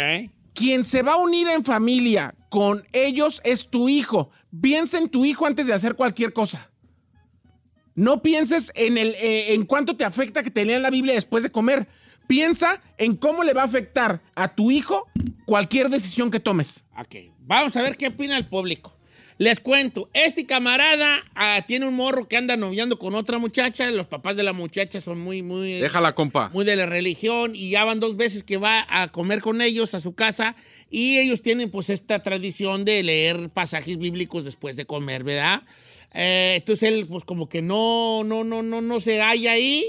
[0.54, 4.30] Quien se va a unir en familia con ellos es tu hijo.
[4.60, 6.70] Piensa en tu hijo antes de hacer cualquier cosa.
[7.96, 11.42] No pienses en, el, eh, en cuánto te afecta que te lean la Biblia después
[11.42, 11.88] de comer.
[12.28, 15.08] Piensa en cómo le va a afectar a tu hijo
[15.46, 16.84] cualquier decisión que tomes.
[16.98, 17.32] Ok.
[17.40, 18.96] Vamos a ver qué opina el público.
[19.38, 23.90] Les cuento, este camarada ah, tiene un morro que anda noviando con otra muchacha.
[23.90, 25.74] Los papás de la muchacha son muy, muy.
[25.74, 26.48] Déjala, compa.
[26.54, 29.94] muy de la religión y ya van dos veces que va a comer con ellos
[29.94, 30.56] a su casa
[30.90, 35.62] y ellos tienen pues esta tradición de leer pasajes bíblicos después de comer, ¿verdad?
[36.18, 39.84] Eh, entonces él pues como que no, no, no, no, no se halla ahí.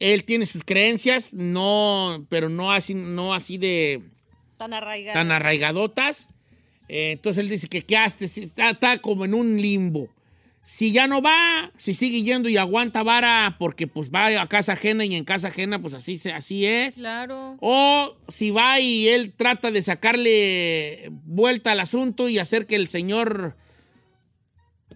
[0.00, 4.02] Él tiene sus creencias, no, pero no así, no así de
[4.56, 5.14] Tan arraigado.
[5.14, 6.28] tan arraigadotas.
[6.88, 10.08] Eh, entonces él dice que qué Si está, está como en un limbo.
[10.64, 14.72] Si ya no va, si sigue yendo y aguanta vara porque pues va a casa
[14.72, 16.96] ajena y en casa ajena pues así, así es.
[16.96, 17.56] Claro.
[17.60, 22.88] O si va y él trata de sacarle vuelta al asunto y hacer que el
[22.88, 23.56] Señor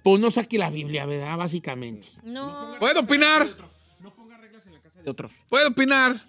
[0.04, 1.36] pues no saque la Biblia, ¿verdad?
[1.36, 2.06] Básicamente.
[2.22, 2.76] No.
[2.78, 3.48] ¿Puedo opinar?
[5.02, 5.32] De otros.
[5.48, 6.24] ¿Puedo opinar?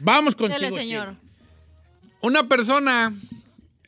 [0.00, 1.06] Vamos Dele, contigo, señor.
[1.08, 1.20] Chino.
[2.22, 3.14] Una persona...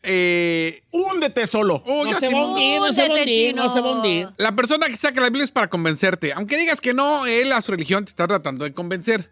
[0.02, 1.82] eh, Húndete solo.
[1.86, 3.68] oh, No se sí- hundir, no se va a Húndete, hundir, no
[4.36, 4.42] se.
[4.42, 6.32] La persona que saca la Biblia es para convencerte.
[6.32, 9.30] Aunque digas que no, él a su religión te está tratando de convencer.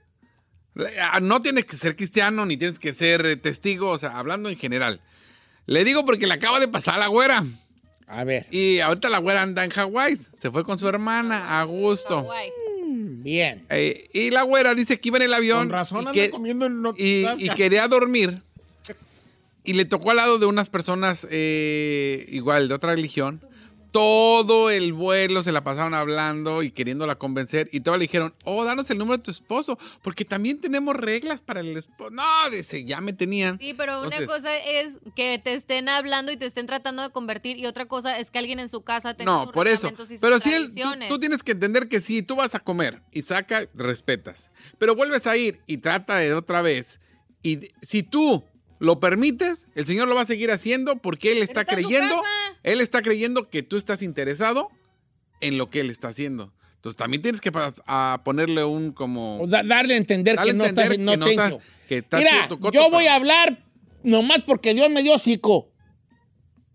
[1.00, 4.48] Ah, No tienes que ser cristiano ni tienes que ser eh, testigo, o sea, hablando
[4.50, 5.00] en general.
[5.66, 7.44] Le digo porque le acaba de pasar a la güera.
[8.08, 10.16] A ver, Y ahorita la güera anda en Hawái.
[10.38, 12.22] Se fue con su hermana a gusto.
[12.22, 12.50] Guay.
[13.22, 13.66] bien.
[13.68, 15.58] Eh, y la güera dice que iba en el avión.
[15.60, 18.42] Con razón y, que- comiendo en y- y quería dormir.
[19.64, 23.40] Y le tocó al lado de unas personas eh, igual, de otra religión.
[23.96, 27.70] Todo el vuelo se la pasaron hablando y queriéndola convencer.
[27.72, 31.40] Y todos le dijeron, oh, danos el número de tu esposo, porque también tenemos reglas
[31.40, 32.10] para el esposo.
[32.10, 33.58] No, dice, ya me tenían.
[33.58, 37.08] Sí, pero una Entonces- cosa es que te estén hablando y te estén tratando de
[37.10, 39.88] convertir y otra cosa es que alguien en su casa tenga No, sus por eso.
[39.88, 43.00] y Pero si él, tú, tú tienes que entender que si tú vas a comer
[43.12, 44.50] y saca, respetas.
[44.76, 47.00] Pero vuelves a ir y trata de otra vez.
[47.42, 48.44] Y si tú
[48.78, 52.22] lo permites, el Señor lo va a seguir haciendo porque Él está creyendo.
[52.62, 54.70] Él está creyendo que tú estás interesado
[55.40, 56.52] en lo que Él está haciendo.
[56.76, 57.50] Entonces también tienes que
[57.86, 59.40] a ponerle un como...
[59.40, 61.42] O da- darle a entender Darle que no entender estás, no que no tengo.
[61.42, 63.64] estás- que Mira, chido tu coto, yo voy pero- a hablar
[64.02, 65.72] nomás porque Dios me dio hocico.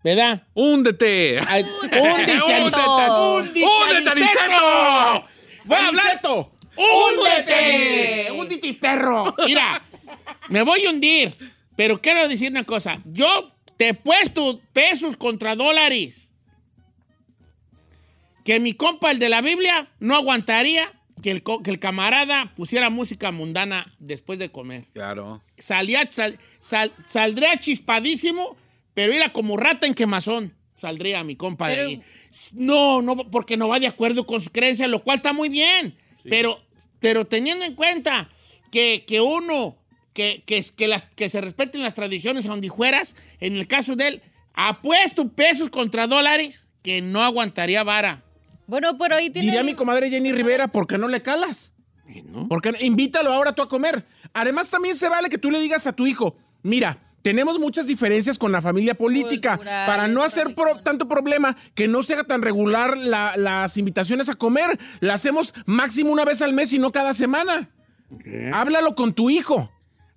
[0.04, 0.46] ¿Verdad?
[0.54, 1.38] ¡Húndete!
[1.46, 2.52] Ay, Húndete, ¡Húndete!
[2.52, 3.36] Aniceto.
[3.36, 5.28] ¡Húndete, Aniceto!
[5.64, 6.06] Voy a hablar.
[6.08, 6.52] ¡Aniceto!
[6.76, 8.28] ¡Húndete!
[8.32, 9.34] ¡Húndete, perro!
[9.46, 9.80] Mira,
[10.48, 11.34] me voy a hundir,
[11.76, 13.00] pero quiero decir una cosa.
[13.04, 16.30] Yo te he puesto pesos contra dólares.
[18.44, 22.90] Que mi compa, el de la Biblia, no aguantaría que el, que el camarada pusiera
[22.90, 24.86] música mundana después de comer.
[24.92, 25.42] Claro.
[25.56, 28.56] Salía, sal- sal- saldría chispadísimo,
[28.94, 30.54] pero era como rata en quemazón.
[30.74, 32.02] Saldría mi compa de ahí.
[32.54, 35.96] No, no, porque no va de acuerdo con su creencia, lo cual está muy bien.
[36.24, 36.60] Pero,
[36.98, 38.28] pero teniendo en cuenta
[38.72, 39.76] que, que uno,
[40.12, 43.96] que, que, que, las, que se respeten las tradiciones a donde fueras, en el caso
[43.96, 44.22] de él,
[44.54, 48.22] apuesto pesos contra dólares que no aguantaría vara.
[48.66, 49.46] Bueno, pero ahí tiene...
[49.48, 51.72] Diría mi comadre Jenny Rivera, ¿por qué no le calas?
[52.26, 52.48] ¿no?
[52.48, 54.04] Porque invítalo ahora tú a comer.
[54.34, 58.36] Además, también se vale que tú le digas a tu hijo, mira, tenemos muchas diferencias
[58.36, 59.56] con la familia política.
[59.56, 63.76] Culturales, para no hacer pro- tanto problema, que no se haga tan regular la- las
[63.76, 64.78] invitaciones a comer.
[65.00, 67.70] La hacemos máximo una vez al mes y no cada semana.
[68.52, 69.70] Háblalo con tu hijo.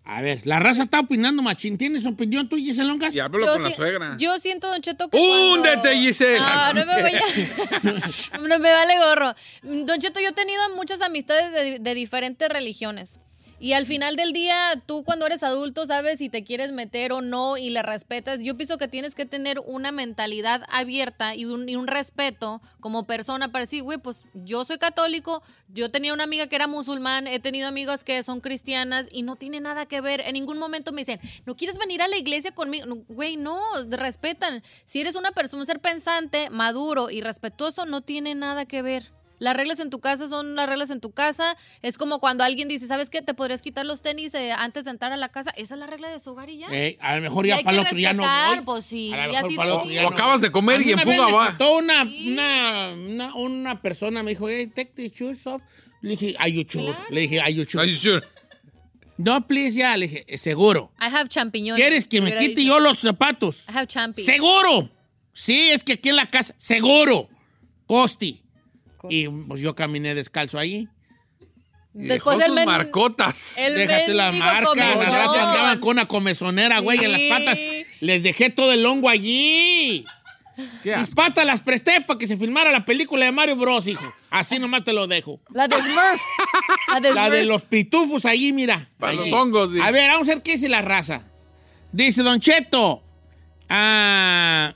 [0.08, 1.80] A ver, la raza está opinando, machín.
[1.80, 3.14] ¿Tienes opinión tú, Giselle Longas?
[3.16, 4.16] Y háblalo Yo con la suegra.
[4.20, 6.74] Yo siento, Don Cheto, que ¡Húndete, cuando- Gisela!
[6.74, 8.38] No, no me voy a...
[8.48, 9.34] no me vale gorro.
[9.64, 13.20] Don Cheto, yo he tenido muchas amistades de, de diferentes religiones.
[13.58, 17.22] Y al final del día, tú cuando eres adulto sabes si te quieres meter o
[17.22, 18.40] no y le respetas.
[18.42, 23.64] Yo pienso que tienes que tener una mentalidad abierta y un, respeto como persona para
[23.64, 27.68] decir, güey, pues yo soy católico, yo tenía una amiga que era musulmán, he tenido
[27.68, 30.22] amigas que son cristianas y no tiene nada que ver.
[30.22, 32.86] En ningún momento me dicen, ¿no quieres venir a la iglesia conmigo?
[32.86, 34.64] No, Güey, no, respetan.
[34.86, 39.15] Si eres una persona, un ser pensante, maduro y respetuoso, no tiene nada que ver.
[39.40, 41.58] Las reglas en tu casa son las reglas en tu casa.
[41.82, 43.22] Es como cuando alguien dice, ¿sabes qué?
[43.22, 45.52] Te podrías quitar los tenis eh, antes de entrar a la casa.
[45.58, 46.68] Esa es la regla de su hogar y ya.
[46.72, 48.62] Eh, a lo mejor ya para que el otro ya no voy.
[48.62, 50.82] pues sí, A lo mejor así para el otro ya O no acabas de comer
[50.82, 51.56] y en fuga va.
[51.78, 55.62] una, una, una, una persona, me dijo, hey, take the shoes off.
[56.02, 56.94] Le dije, are you sure?
[57.10, 57.82] Le dije, are you sure?
[57.84, 58.22] Are you sure?
[59.18, 59.96] No, please, ya.
[59.96, 60.92] Le dije, "Eh, seguro.
[61.00, 61.82] I have champiñones.
[61.82, 62.62] ¿Quieres que me quite dicho.
[62.74, 63.64] yo los zapatos?
[63.70, 64.22] I have champi.
[64.24, 64.92] ¡Seguro!
[65.32, 67.30] Sí, es que aquí en la casa, seguro.
[67.88, 68.42] Costi.
[69.10, 70.88] Y pues yo caminé descalzo ahí.
[71.94, 73.58] Después dejó sus men- marcotas.
[73.58, 74.72] El Déjate la marca.
[74.72, 77.30] andaban con una comezonera, güey, en las Sí.
[77.30, 77.60] patas.
[78.02, 80.06] Les dejé todo el hongo allí.
[80.84, 81.16] ¿Qué Mis asco.
[81.16, 84.14] patas las presté para que se filmara la película de Mario Bros, hijo.
[84.30, 85.40] Así nomás te lo dejo.
[85.54, 86.24] La de Smurfs.
[86.94, 87.48] La de, La de Smurfs.
[87.50, 88.90] los pitufos allí, mira.
[89.00, 89.30] Para Allí.
[89.30, 89.80] los hongos, sí.
[89.82, 91.30] A ver, vamos a ver qué dice la raza.
[91.92, 93.04] Dice Don Cheto.
[93.70, 94.74] Ah,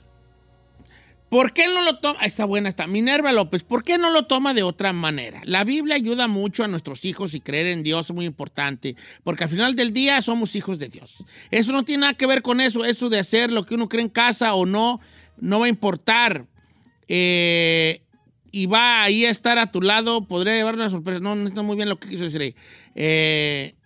[1.30, 2.18] ¿Por qué no lo toma?
[2.24, 2.88] Está buena, está.
[2.88, 5.40] Minerva López, ¿por qué no lo toma de otra manera?
[5.44, 9.44] La Biblia ayuda mucho a nuestros hijos y creer en Dios es muy importante, porque
[9.44, 11.24] al final del día somos hijos de Dios.
[11.52, 14.02] Eso no tiene nada que ver con eso, eso de hacer lo que uno cree
[14.02, 15.00] en casa o no,
[15.38, 16.46] no va a importar.
[17.06, 18.02] Eh,
[18.50, 21.20] y va ahí a estar a tu lado, podría llevar una sorpresa.
[21.20, 22.56] No, no está muy bien lo que quiso decir ahí.
[22.96, 23.76] Eh,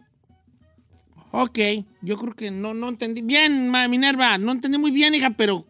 [1.31, 1.59] ok,
[2.01, 3.21] yo creo que no, no entendí.
[3.21, 5.67] Bien, Minerva, no entendí muy bien, hija, pero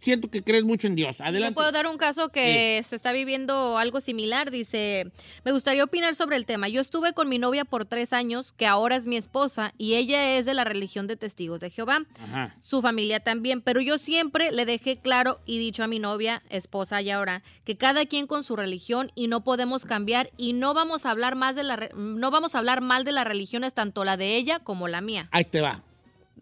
[0.00, 1.18] siento que crees mucho en Dios.
[1.18, 1.54] Yo Adelante.
[1.54, 4.50] puedo dar un caso que se está viviendo algo similar.
[4.50, 5.10] Dice,
[5.44, 6.68] me gustaría opinar sobre el tema.
[6.68, 10.36] Yo estuve con mi novia por tres años, que ahora es mi esposa, y ella
[10.36, 12.00] es de la religión de testigos de Jehová.
[12.22, 12.56] Ajá.
[12.60, 17.02] Su familia también, pero yo siempre le dejé claro y dicho a mi novia, esposa
[17.02, 21.06] y ahora, que cada quien con su religión y no podemos cambiar y no vamos
[21.06, 24.16] a hablar más de la no vamos a hablar mal de las religiones tanto la
[24.16, 25.28] de ella como la mía.
[25.32, 25.82] Ahí te va.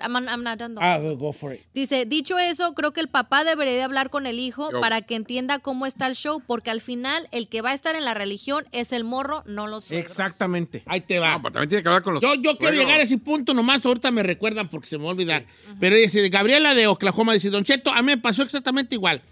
[0.01, 0.85] I'm, I'm not done, though.
[0.85, 1.61] Ah, go for it.
[1.75, 4.81] Dice, dicho eso, creo que el papá debería de hablar con el hijo Yo.
[4.81, 7.95] para que entienda cómo está el show, porque al final el que va a estar
[7.95, 10.11] en la religión es el morro, no los suegros.
[10.11, 10.83] Exactamente.
[10.87, 11.33] Ahí te va.
[11.33, 12.23] No, pero también tiene que hablar con los.
[12.23, 15.11] Yo, yo quiero llegar a ese punto nomás, ahorita me recuerdan porque se me va
[15.11, 15.47] a olvidar.
[15.81, 19.23] Pero dice, Gabriela de Oklahoma dice, Don Cheto, a mí me pasó exactamente igual.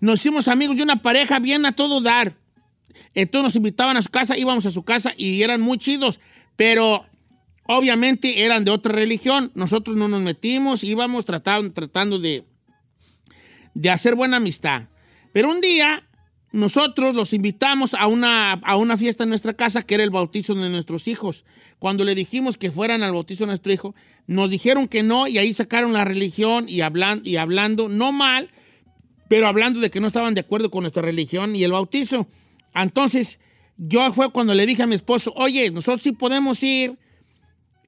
[0.00, 2.34] Nos hicimos amigos de una pareja bien a todo dar.
[3.14, 6.20] Entonces nos invitaban a su casa, íbamos a su casa y eran muy chidos,
[6.56, 7.06] pero
[7.64, 9.50] obviamente eran de otra religión.
[9.54, 12.44] Nosotros no nos metimos, íbamos tratando, tratando de,
[13.74, 14.88] de hacer buena amistad.
[15.32, 16.04] Pero un día
[16.52, 20.54] nosotros los invitamos a una, a una fiesta en nuestra casa que era el bautizo
[20.54, 21.44] de nuestros hijos.
[21.78, 23.94] Cuando le dijimos que fueran al bautizo de nuestro hijo,
[24.26, 28.50] nos dijeron que no y ahí sacaron la religión y, hablan, y hablando, no mal,
[29.28, 32.28] pero hablando de que no estaban de acuerdo con nuestra religión y el bautizo.
[32.74, 33.40] Entonces,
[33.78, 36.98] yo fue cuando le dije a mi esposo, oye, nosotros sí podemos ir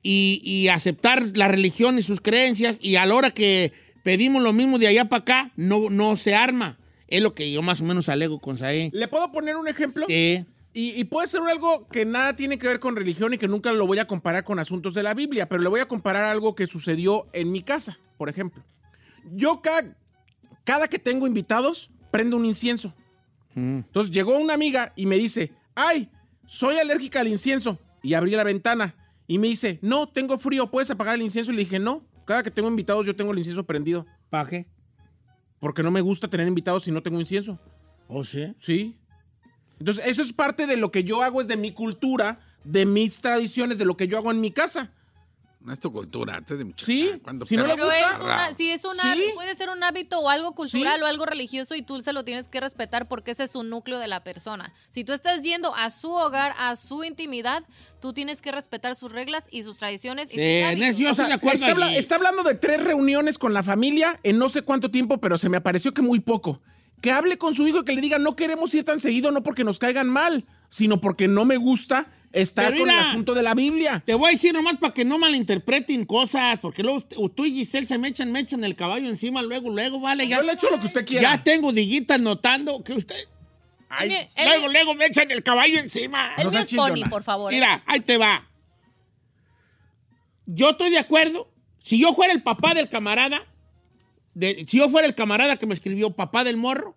[0.05, 3.73] y, y aceptar la religión y sus creencias y a la hora que
[4.05, 6.79] pedimos lo mismo de allá para acá, no, no se arma.
[7.09, 8.91] Es lo que yo más o menos alego con Saé.
[8.93, 10.07] ¿Le puedo poner un ejemplo?
[10.07, 10.45] Sí.
[10.75, 13.73] Y, y puede ser algo que nada tiene que ver con religión y que nunca
[13.73, 16.55] lo voy a comparar con asuntos de la Biblia, pero le voy a comparar algo
[16.55, 18.63] que sucedió en mi casa, por ejemplo.
[19.33, 19.97] Yo cada,
[20.65, 22.95] cada que tengo invitados, prendo un incienso.
[23.57, 26.11] Entonces llegó una amiga y me dice, ay,
[26.45, 27.79] soy alérgica al incienso.
[28.03, 31.53] Y abrí la ventana y me dice, no, tengo frío, ¿puedes apagar el incienso?
[31.53, 34.07] Y le dije, no, cada que tengo invitados yo tengo el incienso prendido.
[34.31, 34.67] ¿Para qué?
[35.61, 37.59] Porque no me gusta tener invitados si no tengo incienso.
[38.09, 38.55] ¿O sí?
[38.59, 38.99] Sí.
[39.79, 43.21] Entonces, eso es parte de lo que yo hago, es de mi cultura, de mis
[43.21, 44.93] tradiciones, de lo que yo hago en mi casa.
[45.65, 46.85] No es tu cultura, esto es de Michoacán.
[46.87, 47.97] Sí, ¿Cuándo si no le gusta?
[48.15, 49.31] es una, sí, es una, Sí.
[49.35, 51.03] puede ser un hábito o algo cultural Sí.
[51.03, 53.99] o algo religioso y tú se lo tienes que respetar porque ese es un núcleo
[53.99, 54.75] de la persona.
[54.91, 57.65] Si tú estás yendo a su hogar, a su intimidad,
[57.99, 60.89] tú tienes que respetar sus reglas y sus tradiciones y Sí, sus en hábitos.
[60.91, 61.67] eso yo O estoy sea, de acuerdo.
[61.67, 65.39] está, está hablando de tres reuniones con la familia en no sé cuánto tiempo, pero
[65.39, 66.61] se me pareció que muy poco.
[67.01, 69.43] Que hable con su hijo y que le diga, no queremos ir tan seguido, no
[69.43, 72.07] porque nos caigan mal, sino porque no me gusta
[72.55, 74.03] Pero con el asunto de la Biblia.
[74.05, 77.87] Te voy a decir nomás para que no malinterpreten cosas, porque luego tú y Giselle
[77.87, 80.69] se me echan, me echan el caballo encima, luego, luego, vale, ya, Yo le echo
[80.71, 81.23] lo que usted quiera.
[81.37, 83.17] ya tengo diguitas notando que usted...
[84.01, 86.35] El mío- el luego, luego me echan el caballo encima.
[86.37, 87.53] el No mío es Pony, por favor.
[87.53, 88.49] Mira, ahí te va.
[90.47, 91.49] Yo estoy de acuerdo.
[91.81, 93.43] Si yo fuera el papá del camarada,
[94.35, 96.95] de- si yo fuera el camarada que me escribió papá del morro,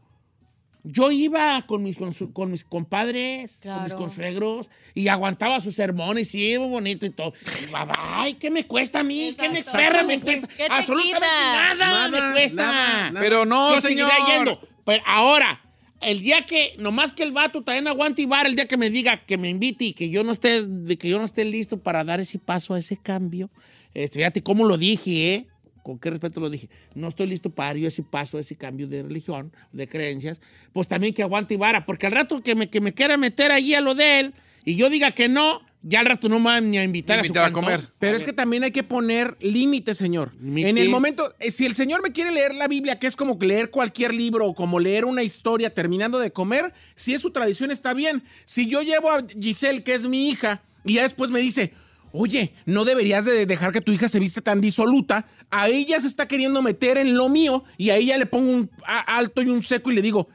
[0.89, 5.75] yo iba con mis, con, su- con mis compadres, con mis consuegros, y aguantaba sus
[5.75, 7.33] sermones, sí, muy bonito y todo.
[7.61, 9.35] Y, Ay, ¿qué me cuesta a mí?
[9.39, 10.47] ¿Qué me perra me cuesta?
[10.47, 12.63] ¿Qué te Absolutamente nada, Nada, me cuesta.
[12.63, 13.19] nada, nada.
[13.19, 14.09] Pero no, Yo señor.
[14.27, 14.59] yendo.
[14.85, 15.61] Pero ahora,
[16.01, 18.89] el día que, nomás que el vato también aguante y vara, el día que me
[18.89, 21.77] diga que me invite y que yo no esté, de que yo no esté listo
[21.79, 23.49] para dar ese paso a ese cambio,
[23.93, 25.47] este, fíjate cómo lo dije, ¿eh?
[25.87, 26.67] Con qué respeto lo dije.
[26.95, 30.41] No estoy listo para dar yo ese paso, ese cambio de religión, de creencias.
[30.73, 31.85] Pues también que aguante y vara.
[31.85, 34.33] Porque al rato que me, que me quiera meter allí a lo de él
[34.65, 37.43] y yo diga que no, ya al rato no me van ni a invitar, Invitar
[37.43, 37.87] a a su comer.
[37.99, 40.33] Pero es que también hay que poner límites, señor.
[40.43, 43.37] En el momento, eh, si el señor me quiere leer la Biblia, que es como
[43.39, 47.71] leer cualquier libro o como leer una historia terminando de comer, si es su tradición
[47.71, 48.23] está bien.
[48.43, 51.71] Si yo llevo a Giselle, que es mi hija, y ya después me dice,
[52.17, 56.07] oye, no deberías de dejar que tu hija se viste tan disoluta, a ella se
[56.07, 59.63] está queriendo meter en lo mío y a ella le pongo un alto y un
[59.63, 60.27] seco y le digo,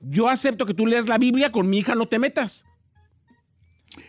[0.00, 2.64] yo acepto que tú leas la Biblia, con mi hija no te metas.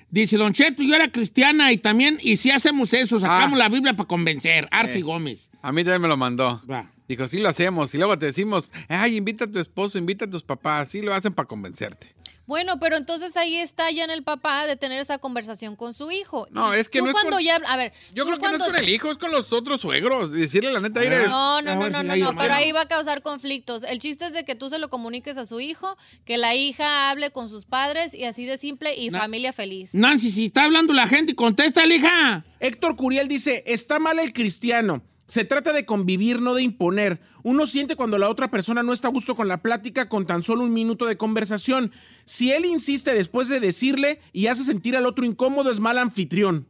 [0.10, 3.64] Dice Don Cheto, yo era cristiana y también, y si hacemos eso, sacamos Ah.
[3.64, 4.68] la Biblia para convencer.
[4.72, 5.50] Arci Gómez.
[5.62, 6.62] A mí también me lo mandó.
[6.70, 6.92] Va.
[7.08, 7.94] Dijo, sí lo hacemos.
[7.94, 10.90] Y luego te decimos, ay, invita a tu esposo, invita a tus papás.
[10.90, 12.08] Sí lo hacen para convencerte.
[12.48, 16.10] Bueno, pero entonces ahí está ya en el papá de tener esa conversación con su
[16.12, 16.48] hijo.
[16.50, 18.64] No, es que no es cuando con- ya, a ver, Yo creo que no es
[18.64, 20.32] con el hijo, es con los otros suegros.
[20.32, 23.84] Decirle la neta, mire, No, no, no, no, no, pero ahí va a causar conflictos.
[23.84, 27.10] El chiste es de que tú se lo comuniques a su hijo, que la hija
[27.10, 29.94] hable con sus padres y así de simple y Na- familia feliz.
[29.94, 32.46] Nancy, si está hablando la gente, contesta, hija.
[32.62, 35.04] Héctor Curiel dice, está mal el cristiano.
[35.28, 37.20] Se trata de convivir, no de imponer.
[37.44, 40.42] Uno siente cuando la otra persona no está a gusto con la plática con tan
[40.42, 41.92] solo un minuto de conversación.
[42.24, 46.66] Si él insiste después de decirle y hace sentir al otro incómodo, es mal anfitrión.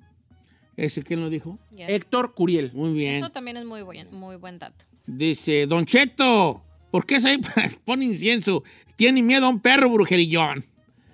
[0.75, 1.59] ¿Ese quién lo dijo?
[1.75, 2.71] Héctor Curiel.
[2.73, 3.15] Muy bien.
[3.15, 4.85] Eso también es muy buen, muy buen dato.
[5.05, 7.39] Dice, Don Cheto, ¿por qué se
[7.85, 8.63] pone incienso?
[8.95, 10.63] Tiene miedo a un perro brujerillón.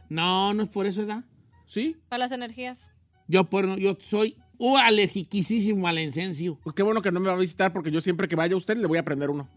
[0.07, 1.25] No, no es por eso, ¿verdad?
[1.65, 1.97] ¿Sí?
[2.07, 2.89] Para las energías.
[3.27, 6.57] Yo, por, yo soy uh, alergiquísimo al incencio.
[6.63, 8.57] Pues qué bueno que no me va a visitar porque yo siempre que vaya a
[8.57, 9.47] usted le voy a prender uno.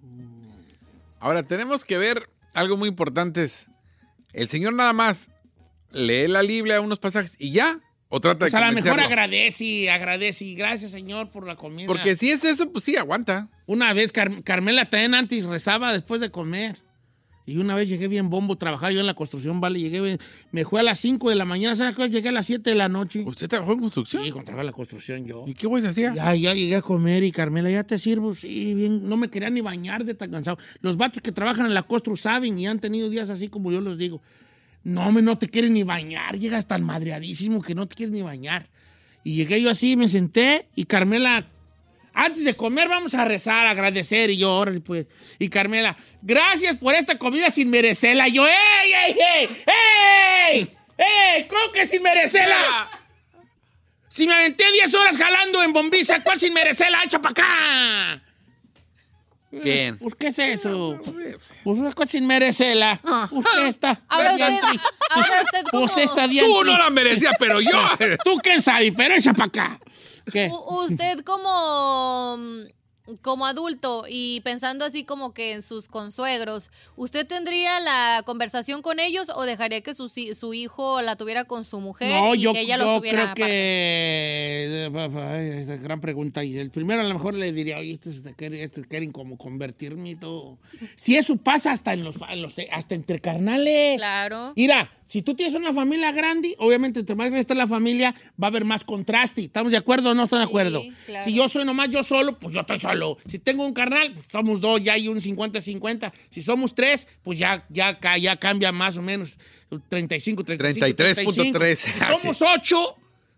[1.20, 3.44] ahora tenemos que ver algo muy importante.
[3.44, 3.68] es,
[4.32, 5.30] El señor nada más
[5.92, 7.80] lee la Biblia, unos pasajes y ya.
[8.08, 10.54] O trata Pues de a lo mejor agradece, agradece.
[10.54, 11.88] Gracias, Señor, por la comida.
[11.88, 13.48] Porque si es eso, pues sí, aguanta.
[13.66, 16.76] Una vez Car- Carmela también antes rezaba después de comer.
[17.48, 20.18] Y una vez llegué bien bombo, trabajaba yo en la construcción, vale, llegué, bien-
[20.50, 22.08] me fue a las 5 de la mañana, ¿sabes qué?
[22.10, 23.22] Llegué a las 7 de la noche.
[23.24, 24.24] ¿Usted trabajó en construcción?
[24.24, 25.44] Sí, trabajaba en la construcción yo.
[25.46, 26.12] ¿Y qué güey se hacía?
[26.12, 28.34] Ya, ya llegué a comer y Carmela, ya te sirvo.
[28.34, 30.58] Sí, bien, no me quería ni bañar de tan cansado.
[30.80, 33.80] Los vatos que trabajan en la constru saben y han tenido días así como yo
[33.80, 34.20] los digo.
[34.82, 36.38] No, me no te quieres ni bañar.
[36.38, 38.68] Llegas tan madreadísimo que no te quieres ni bañar.
[39.22, 41.46] Y llegué yo así, me senté y Carmela,
[42.18, 44.30] antes de comer vamos a rezar, agradecer.
[44.30, 45.06] Y yo, órale, pues.
[45.38, 48.26] Y Carmela, gracias por esta comida sin merecerla.
[48.26, 49.48] Y yo, ¡ey, ey, ey!
[50.48, 50.76] ¡Ey!
[50.96, 51.46] ¡Ey!
[51.46, 52.88] ¿Cómo que sin merecerla?
[54.08, 57.04] Si me aventé 10 horas jalando en bombiza, ¿cuál sin merecerla?
[57.04, 58.22] ¡Echa para acá!
[59.50, 59.98] Bien.
[59.98, 60.98] Pues, ¿qué es eso?
[61.04, 62.98] Pues, una cosa sin merecerla.
[63.30, 64.00] Usted está.
[64.08, 67.70] Ahora usted, está Tú no la merecías, pero yo.
[68.24, 69.80] Tú quién sabe, pero echa para acá.
[70.26, 72.66] Usted como, mm,
[73.22, 78.98] como adulto y pensando así como que en sus consuegros, ¿usted tendría la conversación con
[78.98, 82.60] ellos o dejaría que su, hijo la tuviera con su mujer No, y yo, que
[82.60, 84.90] ella lo yo tuviera creo que...
[85.16, 86.70] Ay, esa gran pregunta, Giselle.
[86.70, 90.58] Primero a lo mejor le diría, oye, estos quieren, estos quieren como convertirme y todo.
[90.96, 93.98] Si eso pasa hasta, en los, en los- hasta entre carnales.
[93.98, 94.52] Claro.
[94.56, 98.48] Mira, si tú tienes una familia grande, obviamente entre más grande está la familia, va
[98.48, 99.42] a haber más contraste.
[99.42, 100.82] ¿Estamos de acuerdo o no están de acuerdo?
[101.06, 101.24] claro.
[101.24, 102.95] Si yo soy nomás yo solo, pues yo estoy solo.
[103.26, 106.12] Si tengo un carnal, pues somos dos, ya hay un 50-50.
[106.30, 109.38] Si somos tres, pues ya, ya, ya cambia más o menos
[109.88, 111.76] 35, 35, 33.3.
[111.76, 112.96] Si somos ocho,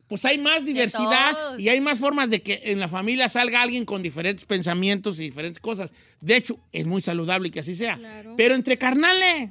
[0.09, 3.85] pues hay más diversidad y hay más formas de que en la familia salga alguien
[3.85, 5.93] con diferentes pensamientos y diferentes cosas.
[6.21, 7.97] De hecho, es muy saludable que así sea.
[7.97, 8.35] Claro.
[8.37, 9.51] Pero entre carnales,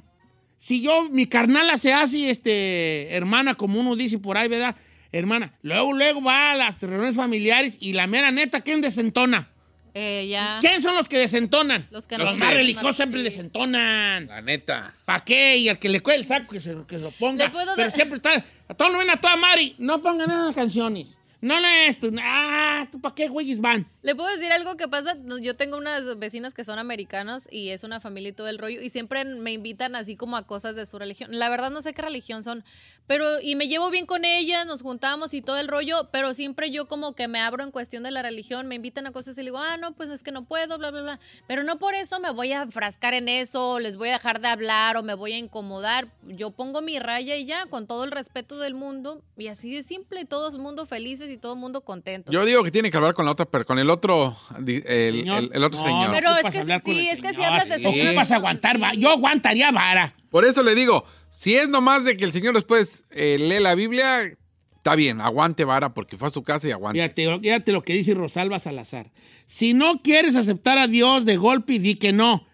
[0.56, 4.74] si yo, mi carnala se hace, este, hermana, como uno dice por ahí, ¿verdad?
[5.12, 9.50] Hermana, luego, luego va a las reuniones familiares y la mera neta, ¿quién desentona?
[9.94, 10.58] Eh, ya.
[10.60, 11.86] ¿Quién son los que desentonan?
[11.90, 12.54] Los que los más sí.
[12.54, 13.24] religiosos siempre Sí.
[13.24, 14.26] desentonan.
[14.26, 14.94] La neta.
[15.04, 15.56] ¿Para qué?
[15.56, 17.50] Y al que le cuele el saco, que se, que se lo ponga.
[17.52, 18.44] Pero dar- siempre está.
[18.68, 19.74] A todos lo ven a toda Mari.
[19.78, 21.16] No pongan nada de canciones.
[21.40, 22.08] No, no es esto.
[22.20, 23.88] Ah, ¿tú para qué güeyes van?
[24.02, 25.16] ¿Le puedo decir algo que pasa?
[25.40, 28.80] Yo tengo unas vecinas que son americanos y es una familia y todo el rollo
[28.80, 31.30] y siempre me invitan así como a cosas de su religión.
[31.38, 32.64] La verdad no sé qué religión son,
[33.06, 36.72] pero y me llevo bien con ellas, nos juntamos y todo el rollo, pero siempre
[36.72, 39.42] yo como que me abro en cuestión de la religión, me invitan a cosas y
[39.42, 41.20] le digo, ah, no, pues es que no puedo, bla, bla, bla.
[41.46, 44.48] Pero no por eso me voy a frascar en eso, les voy a dejar de
[44.48, 46.08] hablar o me voy a incomodar.
[46.24, 49.84] Yo pongo mi raya y ya, con todo el respeto del mundo y así de
[49.84, 52.32] simple, todo el mundo felices y todo el mundo contento.
[52.32, 54.82] Yo digo que tiene que hablar con la otra, per- con el otro, el,
[55.16, 55.38] Señor.
[55.44, 56.10] el- el otro No, señor.
[56.12, 56.62] Pero es que
[56.92, 57.82] sí, es que si hablas de sí.
[57.82, 60.14] señor- Ocupas aguantar, va- yo aguantaría vara.
[60.30, 63.74] Por eso le digo, si es nomás de que el señor después eh, lee la
[63.74, 64.36] Biblia,
[64.76, 67.00] está bien, aguante vara porque fue a su casa y aguante.
[67.00, 69.10] Fíjate, fíjate lo que dice Rosalba Salazar.
[69.46, 72.46] Si no quieres aceptar a Dios de golpe, di que no.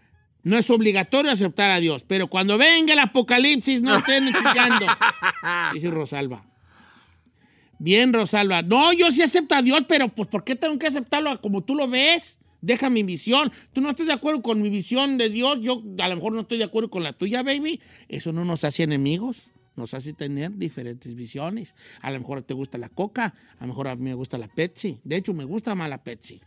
[0.43, 4.87] No es obligatorio aceptar a Dios, pero cuando venga el apocalipsis no estén chillando.
[5.73, 6.45] Dice Rosalba.
[7.85, 8.63] Bien, Rosalba.
[8.63, 11.75] No, yo sí acepto a Dios, pero pues ¿por qué tengo que aceptarlo como tú
[11.75, 12.39] lo ves?
[12.63, 13.53] Deja mi visión.
[13.75, 16.41] Tú no estás de acuerdo con mi visión de Dios, yo a lo mejor no
[16.41, 17.83] estoy de acuerdo con la tuya, baby.
[18.09, 19.37] Eso no nos hace enemigos,
[19.77, 21.75] nos hace tener diferentes visiones.
[22.01, 24.49] A lo mejor te gusta la coca, a lo mejor a mí me gusta la
[24.49, 25.01] Pepsi.
[25.05, 26.41] De hecho, me gusta más la Pepsi.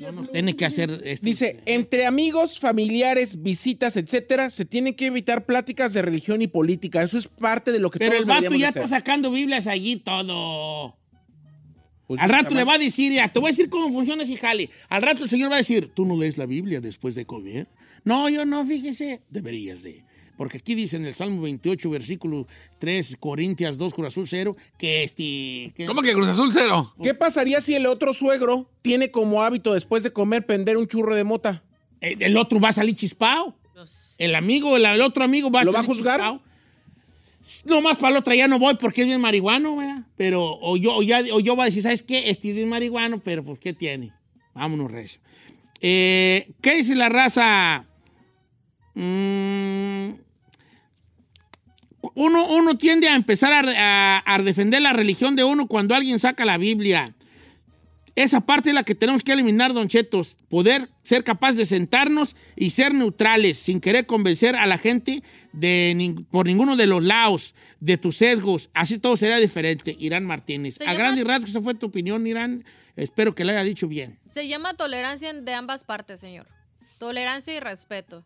[0.00, 1.24] No nos tiene que hacer esto.
[1.24, 7.02] Dice, entre amigos, familiares, visitas, etcétera, se tienen que evitar pláticas de religión y política.
[7.02, 9.96] Eso es parte de lo que Pero todos el vato ya está sacando Biblias allí
[9.96, 10.96] todo.
[12.06, 14.36] Pues Al rato le va a decir, ya, te voy a decir cómo funciona ese
[14.36, 14.68] jale.
[14.90, 17.66] Al rato el Señor va a decir, ¿tú no lees la Biblia después de comer?
[18.04, 19.22] No, yo no, fíjese.
[19.30, 20.03] Deberías de.
[20.36, 22.46] Porque aquí dice en el Salmo 28, versículo
[22.78, 25.72] 3, Corintias 2, Cruz Azul 0, que este...
[25.76, 26.92] que- ¿Cómo que Cruz Azul cero?
[27.02, 31.14] ¿Qué pasaría si el otro suegro tiene como hábito después de comer prender un churro
[31.14, 31.62] de mota?
[32.00, 33.56] Eh, El otro va a salir chispado.
[34.18, 36.20] El amigo, el, el otro amigo va a ¿Lo va a juzgar?
[36.20, 36.42] chispao.
[37.66, 40.02] No más para el otro ya no voy porque es bien marihuano, ¿verdad?
[40.16, 42.30] Pero, o yo, o ya, o yo voy a decir, ¿sabes qué?
[42.30, 44.12] Este es bien marihuano, pero pues, ¿qué tiene?
[44.54, 45.20] Vámonos, recio.
[45.80, 47.84] Eh, ¿Qué dice la raza?
[48.94, 50.14] Mm,
[52.14, 55.94] uno, uno tiende a empezar a, re- a- a defender la religión de uno cuando
[55.94, 57.14] alguien saca la Biblia.
[58.16, 60.36] Esa parte es la que tenemos que eliminar, Don Chetos.
[60.48, 66.14] Poder ser capaz de sentarnos y ser neutrales, sin querer convencer a la gente de
[66.30, 68.70] por ninguno de los lados, de tus sesgos.
[68.72, 69.96] Así todo será diferente.
[69.98, 70.74] Irán Martínez.
[70.76, 72.64] Se a llama- grandes rasgos, esa fue tu opinión, Irán.
[72.94, 74.20] Espero que la haya dicho bien.
[74.32, 76.46] Se llama tolerancia de ambas partes, señor.
[76.98, 78.24] Tolerancia y respeto.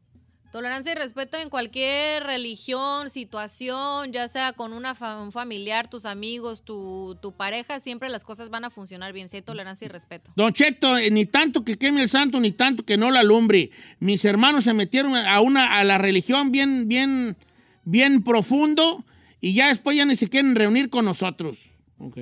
[0.51, 6.07] Tolerancia y respeto en cualquier religión, situación, ya sea con una fa- un familiar, tus
[6.07, 9.29] amigos, tu, tu pareja, siempre las cosas van a funcionar bien.
[9.29, 10.31] Si hay tolerancia y respeto.
[10.37, 13.71] Don Cheto, eh, ni tanto que queme el santo, ni tanto que no la alumbre.
[14.01, 17.37] Mis hermanos se metieron a una a la religión bien, bien,
[17.85, 19.05] bien profundo
[19.43, 21.71] y ya después ya ni se quieren reunir con nosotros.
[21.99, 22.17] Ok.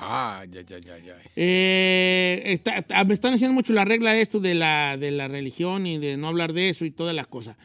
[0.00, 1.16] Ah, ya, ya, ya, ya.
[1.34, 5.86] Eh, está- está- me están haciendo mucho la regla esto de la, de la religión
[5.86, 7.56] y de no hablar de eso y todas las cosas.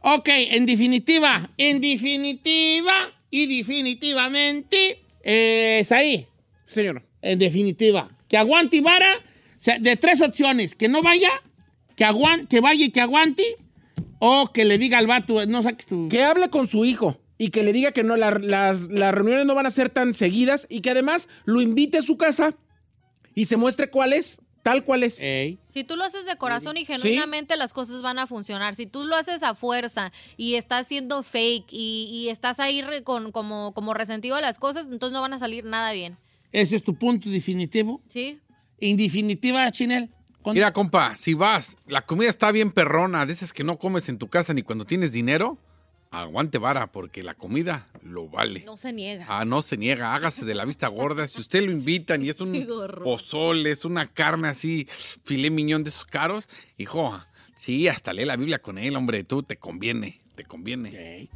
[0.00, 6.26] Ok, en definitiva, en definitiva y definitivamente eh, es ahí.
[6.64, 7.02] Señor.
[7.20, 8.10] En definitiva.
[8.28, 9.14] Que aguante y vara.
[9.80, 10.74] De tres opciones.
[10.74, 11.30] Que no vaya,
[11.94, 13.44] que, aguante, que vaya y que aguante.
[14.18, 16.08] O que le diga al vato, no saques tu...
[16.08, 19.46] Que hable con su hijo y que le diga que no, la- las, las reuniones
[19.46, 22.54] no van a ser tan seguidas y que además lo invite a su casa
[23.34, 25.18] y se muestre cuál es, tal cual es.
[25.20, 25.58] Ey.
[25.74, 28.76] Si tú lo haces de corazón y genuinamente, las cosas van a funcionar.
[28.76, 33.02] Si tú lo haces a fuerza y estás siendo fake y, y estás ahí re-
[33.02, 36.18] con, como, como resentido a las cosas, entonces no van a salir nada bien.
[36.52, 38.00] Ese es tu punto definitivo.
[38.08, 38.38] ¿Sí?
[38.78, 40.10] En definitiva, Chinel.
[40.42, 44.08] con- Mira, compa, si vas, la comida está bien perrona, de esas que no comes
[44.08, 45.58] en tu casa ni cuando tienes dinero,
[46.12, 48.62] aguante vara, porque la comida lo vale.
[48.64, 49.26] No se niega.
[49.28, 51.26] Ah, no se niega, hágase de la vista gorda.
[51.26, 52.66] Si usted lo invitan y es un
[53.04, 54.86] pozole, es una carne así,
[55.24, 57.18] filé miñón de esos caros, hijo,
[57.54, 61.28] sí, hasta lee la Biblia con él, hombre, tú te conviene, te conviene.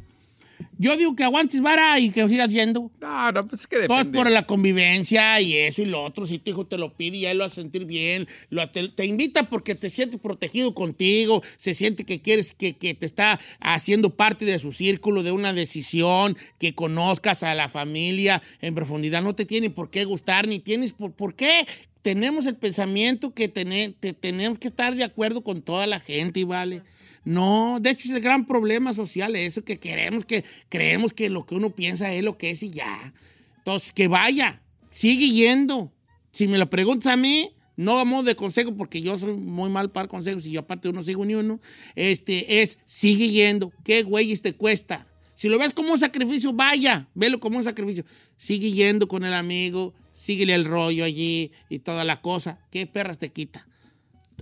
[0.79, 2.91] Yo digo que aguantes vara y que sigas yendo.
[3.01, 4.17] No, no, pues es que Todo depende.
[4.17, 6.27] por la convivencia y eso y lo otro.
[6.27, 8.87] Si tu hijo te lo pide y a él lo hace sentir bien, lo, te,
[8.89, 13.39] te invita porque te siente protegido contigo, se siente que quieres que, que te está
[13.59, 19.21] haciendo parte de su círculo, de una decisión, que conozcas a la familia en profundidad.
[19.21, 21.65] No te tiene por qué gustar, ni tienes por, por qué.
[22.03, 26.81] Tenemos el pensamiento que tener, tenemos que estar de acuerdo con toda la gente, ¿vale?
[27.27, 31.45] No, de hecho es el gran problema social eso, que queremos que creemos que lo
[31.45, 33.13] que uno piensa es lo que es y ya.
[33.57, 34.61] Entonces, que vaya,
[34.91, 35.91] sigue yendo.
[36.31, 39.91] Si me lo preguntas a mí, no a de consejo, porque yo soy muy mal
[39.91, 41.59] para consejos y yo aparte no sigo ni uno,
[41.95, 43.73] este, es sigue yendo.
[43.83, 45.05] ¿Qué güeyes te cuesta?
[45.35, 48.05] Si lo ves como un sacrificio, vaya, velo como un sacrificio.
[48.37, 52.57] Sigue yendo con el amigo, síguele el rollo allí y toda la cosa.
[52.71, 53.66] ¿Qué perras te quita?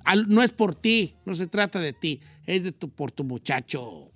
[0.06, 3.24] Al- no es por ti, no se trata de ti, es de tu, por tu
[3.24, 4.12] muchacho.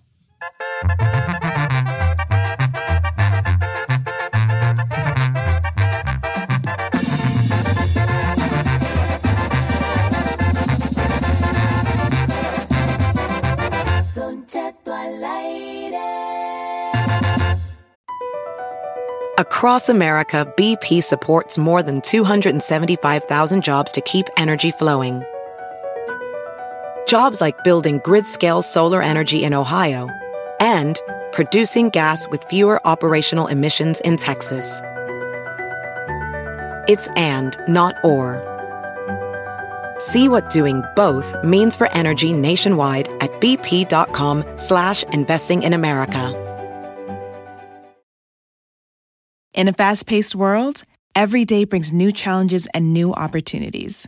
[19.37, 25.23] Across America, BP supports more than 275,000 jobs to keep energy flowing.
[27.09, 30.07] Jobs like building grid scale solar energy in Ohio
[30.59, 31.01] and
[31.31, 34.79] producing gas with fewer operational emissions in Texas.
[36.87, 38.37] It's and, not or.
[39.97, 46.35] See what doing both means for energy nationwide at bp.com slash investing in America.
[49.55, 50.83] In a fast paced world,
[51.15, 54.07] every day brings new challenges and new opportunities.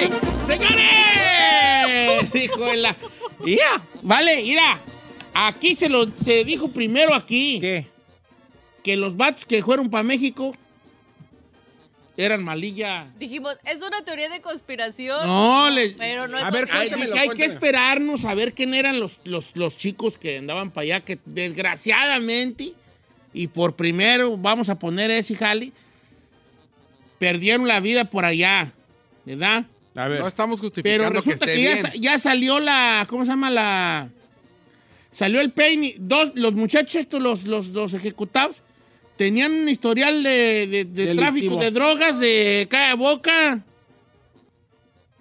[0.00, 0.10] ¡Ay!
[0.46, 2.32] ¡Señores!
[2.32, 2.96] Dijo de la.
[3.40, 4.78] Mira, vale, mira.
[5.32, 7.86] Aquí se lo se dijo primero aquí ¿Qué?
[8.82, 10.52] que los vatos que fueron para México
[12.16, 13.06] eran malilla.
[13.18, 15.26] Dijimos, es una teoría de conspiración.
[15.26, 19.20] No, le- Pero no es A ver, Hay, que esperarnos a ver quién eran los,
[19.24, 22.74] los, los chicos que andaban para allá, que desgraciadamente,
[23.32, 25.72] y por primero, vamos a poner ese jali,
[27.18, 28.72] perdieron la vida por allá,
[29.24, 29.64] ¿verdad?
[30.04, 30.20] A ver.
[30.20, 32.02] No estamos Pero justificando que resulta esté que, ya, bien.
[32.02, 34.08] ya salió la, ¿cómo se llama la?
[35.12, 38.62] Salió el peine, dos, los muchachos estos, los, los, los ejecutados,
[39.16, 43.60] tenían un historial de, de- tráfico de drogas de cada boca.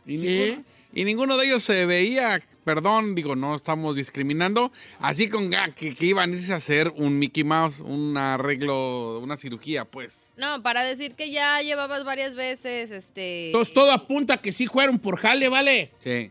[0.05, 0.25] Y, Sí.
[0.27, 0.63] ninguno,
[0.93, 2.41] y ninguno de ellos se veía,
[2.73, 6.93] perdón, digo, no estamos discriminando, así con ah, que, que iban a irse a hacer
[6.95, 10.33] un Mickey Mouse, un arreglo, una cirugía, pues.
[10.37, 13.47] No, para decir que ya llevabas varias veces, este...
[13.47, 15.91] Entonces todo apunta que sí fueron por jale, ¿vale?
[15.97, 16.29] Sí.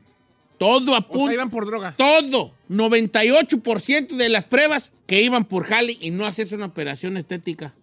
[0.58, 1.32] Todo O sea, apunta.
[1.34, 1.94] iban por droga.
[1.96, 7.74] todo, 98% de las pruebas que iban por jale y no hacerse una operación estética.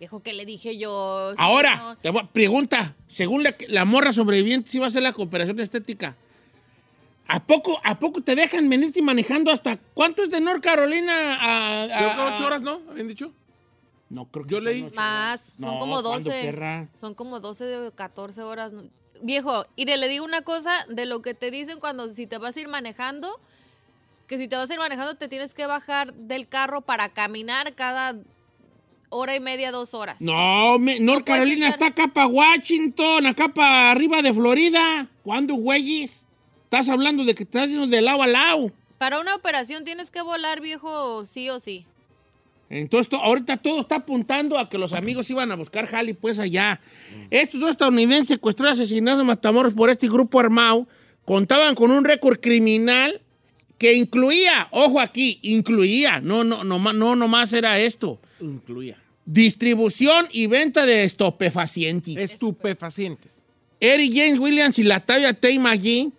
[0.00, 1.32] Viejo, que le dije yo?
[1.32, 1.96] Sí, Ahora, no.
[1.98, 5.60] te voy a- pregunta, según la, la morra sobreviviente, si va a hacer la operación
[5.60, 6.16] estética.
[7.30, 12.32] ¿A poco, ¿A poco te dejan venirte manejando hasta cuánto es de North Carolina a,
[12.34, 12.80] ocho horas, ¿no?
[12.90, 13.32] ¿Habían dicho?
[14.08, 15.54] No, creo que Yo son leí- ocho Más, horas.
[15.60, 16.30] son No, como ¿cuándo, 12.
[16.30, 16.88] perra?
[16.98, 18.72] Son como 12 de 14 horas.
[19.20, 22.56] Viejo, y le digo una cosa de lo que te dicen cuando si te vas
[22.56, 23.38] a ir manejando,
[24.26, 27.74] que si te vas a ir manejando te tienes que bajar del carro para caminar
[27.74, 28.14] cada
[29.10, 30.20] hora y media, dos horas.
[30.20, 35.08] No, me- North Carolina estar- está acá para Washington, acá para arriba de Florida.
[35.22, 36.24] ¿Cuándo, güeyes?
[36.68, 38.70] Estás hablando de que estás yendo de lado a lado.
[38.98, 41.86] Para una operación tienes que volar, viejo, sí o sí.
[42.68, 46.38] Entonces, to- ahorita todo está apuntando a que los amigos iban a buscar Jali, pues
[46.38, 46.78] allá.
[47.30, 50.86] Estos dos estadounidenses secuestrados y asesinados en Matamoros por este grupo armado
[51.24, 53.22] contaban con un récord criminal
[53.78, 58.98] que incluía, ojo aquí, incluía, no, no, no, no nomás era esto, Incluía.
[59.24, 62.14] distribución y venta de estupefacientes.
[62.18, 63.40] Estupefacientes.
[63.80, 66.12] Eric James Williams y Latavia Tay McGee,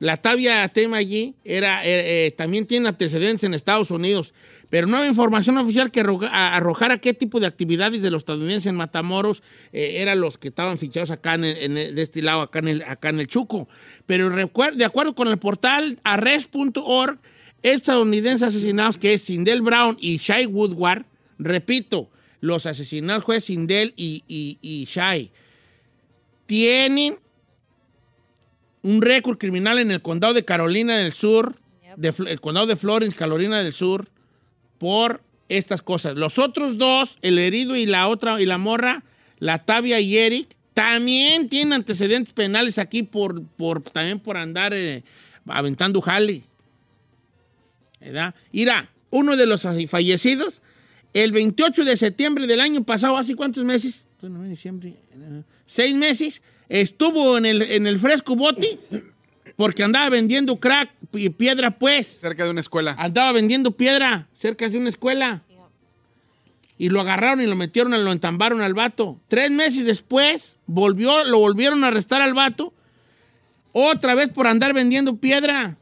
[0.00, 4.32] Latavia Tay McGee era, eh, eh, también tiene antecedentes en Estados Unidos,
[4.70, 8.76] pero no hay información oficial que arrojara qué tipo de actividades de los estadounidenses en
[8.76, 9.42] Matamoros
[9.72, 12.68] eh, eran los que estaban fichados acá en el- de este lado, acá en
[13.20, 13.68] el, Chuco.
[14.06, 17.18] Pero de acuerdo con el portal arrest.org,
[17.62, 21.06] estadounidenses asesinados que es Sindel Brown y Shai Woodward,
[21.38, 22.08] repito,
[22.40, 25.32] los asesinados fue Sindel y, y, y Shai
[26.46, 27.18] tienen
[28.82, 31.56] un récord criminal en el condado de Carolina del Sur,
[31.96, 34.08] de el condado de Florence, Carolina del Sur,
[34.78, 36.14] por estas cosas.
[36.16, 39.02] Los otros dos, el herido y la otra y la morra,
[39.38, 45.02] la Tavia y Eric, también tienen antecedentes penales aquí por, por también por andar eh,
[45.46, 46.42] aventando jale.
[48.00, 48.34] ¿Verdad?
[48.52, 50.62] Mira, uno de los fallecidos,
[51.14, 54.04] el 28 de septiembre del año pasado, ¿hace cuántos meses?
[54.20, 58.78] Diciembre, enero, Seis meses, estuvo en el, en el fresco bote
[59.56, 62.06] porque andaba vendiendo crack pi- piedra, pues.
[62.20, 62.94] Cerca de una escuela.
[62.98, 65.42] Andaba vendiendo piedra cerca de una escuela.
[66.80, 69.18] Y lo agarraron y lo metieron, lo entambaron al vato.
[69.26, 72.72] Tres meses después, volvió, lo volvieron a arrestar al vato.
[73.72, 75.76] Otra vez por andar vendiendo piedra.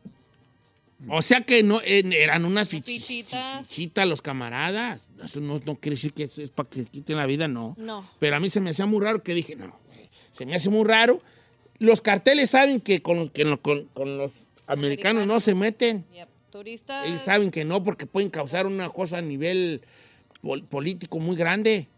[1.08, 3.66] O sea que no, eran unas fich- Fichitas.
[3.66, 5.02] fichitas los camaradas.
[5.22, 7.74] Eso no, no quiere decir que es, es para que quiten la vida, no.
[7.78, 8.08] No.
[8.18, 9.78] Pero a mí se me hacía muy raro que dije, no,
[10.36, 11.20] se me hace muy raro.
[11.78, 14.32] Los carteles saben que con, los- que con- con los
[14.66, 16.04] americanos no se meten.
[16.12, 16.28] Yep.
[16.50, 17.06] Turistas.
[17.08, 19.82] Ellos saben que no porque pueden causar una cosa a nivel
[20.40, 21.88] pol- político muy grande.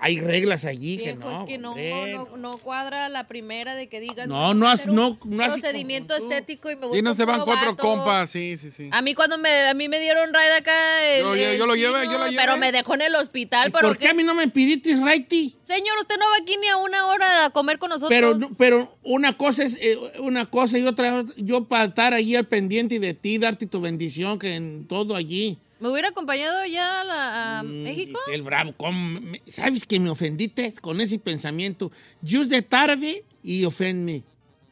[0.00, 1.42] Hay reglas allí que no.
[1.42, 4.28] es que no, hombre, no, no cuadra la primera de que digas.
[4.28, 7.24] No, no has- no- un no has- procedimiento estético y me voy Y no se
[7.24, 7.82] van cuatro vato.
[7.82, 8.88] compas, sí, sí, sí.
[8.92, 10.72] A mí cuando me, a mí me dieron ride acá.
[11.16, 12.36] el- Yo- yo- yo el lo llevé, yo lo llevé.
[12.40, 13.68] Pero me dejó en el hospital.
[13.68, 15.56] ¿Y ¿Pero ¿Por qué a mí no me pidiste righty?
[15.62, 18.08] Señor, usted no va aquí ni a una hora a comer con nosotros.
[18.10, 22.36] Pero, no- pero una cosa es eh, una cosa y otra, yo para estar allí
[22.36, 25.58] al pendiente y de ti, darte tu bendición, que en todo allí.
[25.80, 28.18] ¿Me hubiera acompañado ya a, la- a Mm, México?
[28.26, 31.92] Giselle Bravo, ¿cómo ¿sabes que me ofendiste con ese pensamiento?
[32.22, 34.24] Just de tarde y ofendme.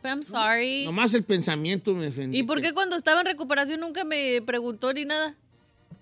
[0.05, 0.85] I'm sorry.
[0.85, 2.39] Nomás el pensamiento me ofendió.
[2.39, 5.35] ¿Y por qué cuando estaba en recuperación nunca me preguntó ni nada?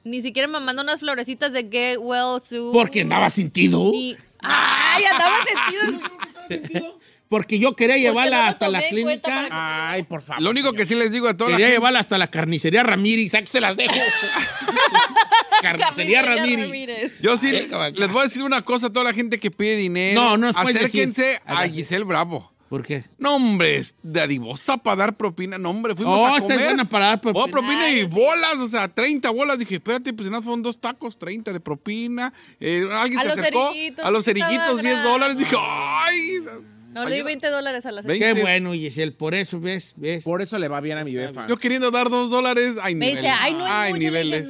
[0.04, 2.72] Ni siquiera me mandó unas florecitas de get well soon.
[2.72, 3.90] Porque andaba sentido.
[3.92, 4.14] Ni...
[4.42, 6.08] ¡Ay, andaba sentido!
[7.28, 9.48] Porque yo quería llevarla hasta la clínica.
[9.50, 10.42] Ay, por favor.
[10.42, 12.82] Lo único que sí les digo a toda la Quería gente, llevarla hasta la carnicería
[12.82, 13.34] Ramírez.
[13.34, 13.94] Aquí se las dejo.
[15.62, 17.18] carnicería Ramírez.
[17.20, 20.20] yo sí les voy a decir una cosa a toda la gente que pide dinero.
[20.20, 21.40] No, no puedes Acérquense decir.
[21.46, 22.53] a Giselle Bravo.
[22.74, 23.04] ¿Por qué?
[23.18, 25.58] No, hombre, es dadivosa para dar propina.
[25.58, 26.58] No, hombre, fuimos Oh, a comer.
[26.58, 27.44] buena para dar propina.
[27.44, 29.60] Oh, propina y bolas, o sea, 30 bolas.
[29.60, 32.32] Dije, espérate, pues si no fueron dos tacos, 30 de propina.
[32.58, 33.70] Eh, alguien A se los acercó
[34.02, 35.08] a los cerillitos, 10 grande.
[35.08, 35.38] dólares.
[35.38, 36.38] Dije, ay.
[36.92, 38.18] No, le di 20 dólares a la señora.
[38.34, 39.12] Qué bueno, Giselle.
[39.12, 39.92] Por eso, ¿ves?
[39.96, 40.24] ¿Ves?
[40.24, 41.46] Por eso le va bien a mi befa.
[41.46, 43.22] Yo queriendo dar dos dólares, hay Me niveles.
[43.22, 44.10] dice, ay, no hay es mucho.
[44.10, 44.48] Le dije, niveles.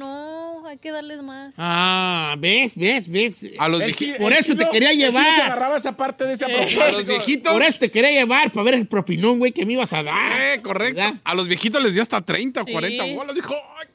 [0.67, 1.53] Hay que darles más.
[1.57, 2.73] Ah, ¿ves?
[2.75, 3.09] ¿Ves?
[3.09, 3.37] ¿Ves?
[3.57, 4.17] A los El viejitos.
[4.19, 5.35] Por el eso te quería el llevar.
[5.35, 6.87] se agarraba esa parte de esa A propina.
[6.87, 7.53] los viejitos.
[7.53, 10.31] Por eso te quería llevar para ver el propinón, güey, que me ibas a dar.
[10.31, 10.95] Eh, correcto.
[10.95, 11.21] ¿Verdad?
[11.23, 12.71] A los viejitos les dio hasta 30 o Sí.
[12.71, 13.35] 40 bolas.
[13.35, 13.87] Dijo, ay.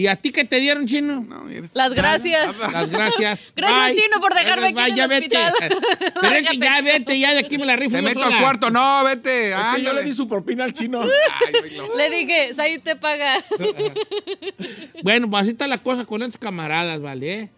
[0.00, 1.20] ¿Y a ti qué te dieron, chino?
[1.28, 1.68] No, mire.
[1.74, 2.58] Las gracias.
[2.72, 3.52] Las gracias.
[3.56, 3.94] Gracias, Bye.
[4.02, 5.36] Chino, por dejarme Bye, aquí en ya el vete.
[5.36, 5.78] hospital.
[6.20, 7.96] Pero es que Váyate, ya vete, ya de aquí me la rifo.
[7.96, 8.36] Te yo meto sola.
[8.36, 8.70] al cuarto.
[8.70, 9.50] No, vete.
[9.50, 11.02] Es que yo le di su propina al chino.
[11.02, 11.94] Ay, güey, no.
[11.96, 13.34] Le dije, ahí te paga.
[15.02, 17.50] Bueno, pues así está la cosa con estos camaradas, ¿vale?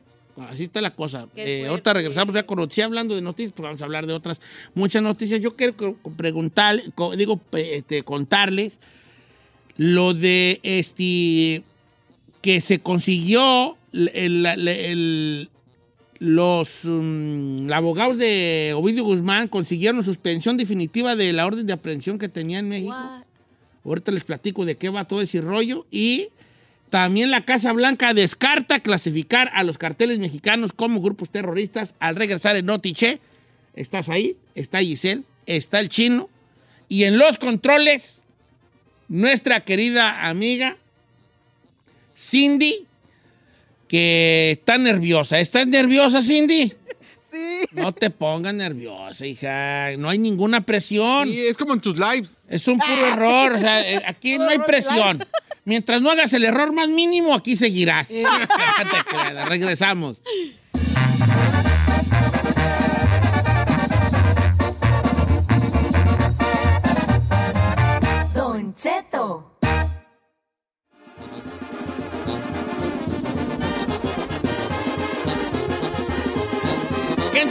[0.49, 1.27] Así está la cosa.
[1.37, 4.41] Eh, ahorita regresamos ya con noticias, hablando de noticias, pues vamos a hablar de otras
[4.75, 5.41] muchas noticias.
[5.41, 5.97] Yo quiero co-
[7.17, 8.79] digo, este, contarles
[9.77, 11.63] lo de este
[12.43, 14.11] que se consiguió el,
[14.47, 15.49] el- el-
[16.19, 22.29] los mm, abogados de Ovidio Guzmán consiguieron suspensión definitiva de la orden de aprehensión que
[22.29, 22.93] tenía en México.
[22.93, 23.23] What?
[23.85, 25.85] Ahorita les platico de qué va todo ese rollo.
[25.91, 26.29] Y
[26.91, 32.55] también la Casa Blanca descarta clasificar a los carteles mexicanos como grupos terroristas al regresar
[32.55, 33.19] en Notiche.
[33.75, 36.29] Estás ahí, está Giselle, está el chino.
[36.89, 38.23] Y en los controles,
[39.09, 40.77] nuestra querida amiga
[42.17, 42.87] Cindy,
[43.89, 45.41] que está nerviosa.
[45.41, 46.73] ¿Estás nerviosa, Cindy?
[47.31, 47.63] Sí.
[47.73, 49.97] No te pongas nerviosa, hija.
[49.97, 51.29] No hay ninguna presión.
[51.29, 52.41] Sí, es como en tus lives.
[52.49, 53.55] Es un puro error.
[53.55, 55.25] O sea, eh, aquí no hay presión.
[55.65, 58.11] Mientras no hagas el error más mínimo, aquí seguirás.
[59.49, 60.21] Regresamos.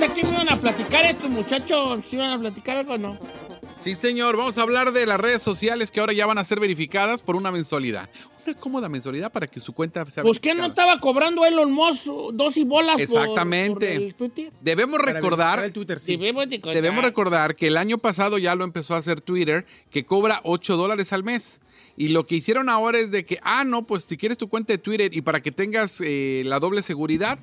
[0.01, 2.03] Piensa que me iban a platicar estos muchachos.
[2.09, 3.19] ¿Sí iban a platicar algo o no?
[3.79, 4.35] Sí, señor.
[4.35, 7.35] Vamos a hablar de las redes sociales que ahora ya van a ser verificadas por
[7.35, 8.09] una mensualidad.
[8.43, 12.05] Una cómoda mensualidad para que su cuenta sea Pues que no estaba cobrando Elon Musk
[12.33, 13.93] dos y bolas por- Exactamente.
[13.93, 14.51] por el Twitter.
[14.59, 16.17] Debemos Para recordar el Twitter, sí.
[16.17, 16.73] Debemos, de contar.
[16.81, 20.77] Debemos recordar que el año pasado ya lo empezó a hacer Twitter, que cobra 8
[20.77, 21.61] dólares al mes.
[21.95, 24.73] Y lo que hicieron ahora es de que, ah, no, pues si quieres tu cuenta
[24.73, 27.37] de Twitter y para que tengas eh, la doble seguridad,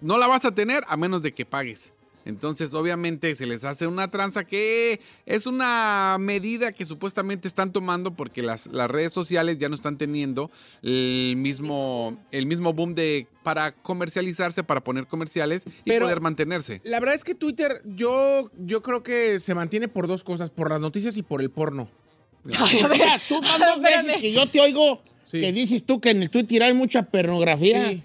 [0.00, 1.92] no la vas a tener a menos de que pagues.
[2.26, 8.12] Entonces, obviamente, se les hace una tranza que es una medida que supuestamente están tomando
[8.14, 10.50] porque las, las redes sociales ya no están teniendo
[10.82, 16.82] el mismo, el mismo boom de para comercializarse, para poner comerciales y Pero- poder mantenerse.
[16.84, 20.68] La verdad es que Twitter, yo, yo creo que se mantiene por dos cosas, por
[20.70, 21.88] las noticias y por el porno.
[22.44, 25.40] Mira, tú van dos veces que yo te oigo Sí.
[25.40, 27.88] que dices tú que en el Twitter hay mucha pornografía.
[27.90, 28.02] Sí.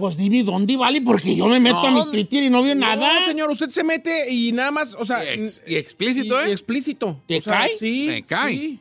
[0.00, 2.02] Pues dime dónde vale, porque yo me meto No.
[2.02, 3.20] a mi Twitter y no veo nada.
[3.20, 5.22] No, señor, usted se mete y nada más, o sea...
[5.24, 6.52] Y ex- y explícito, y- y ¿eh?
[6.52, 7.20] explícito.
[7.26, 7.70] ¿Te O sea, cae?
[7.78, 8.06] Sí.
[8.08, 8.52] Me cae.
[8.52, 8.80] sí.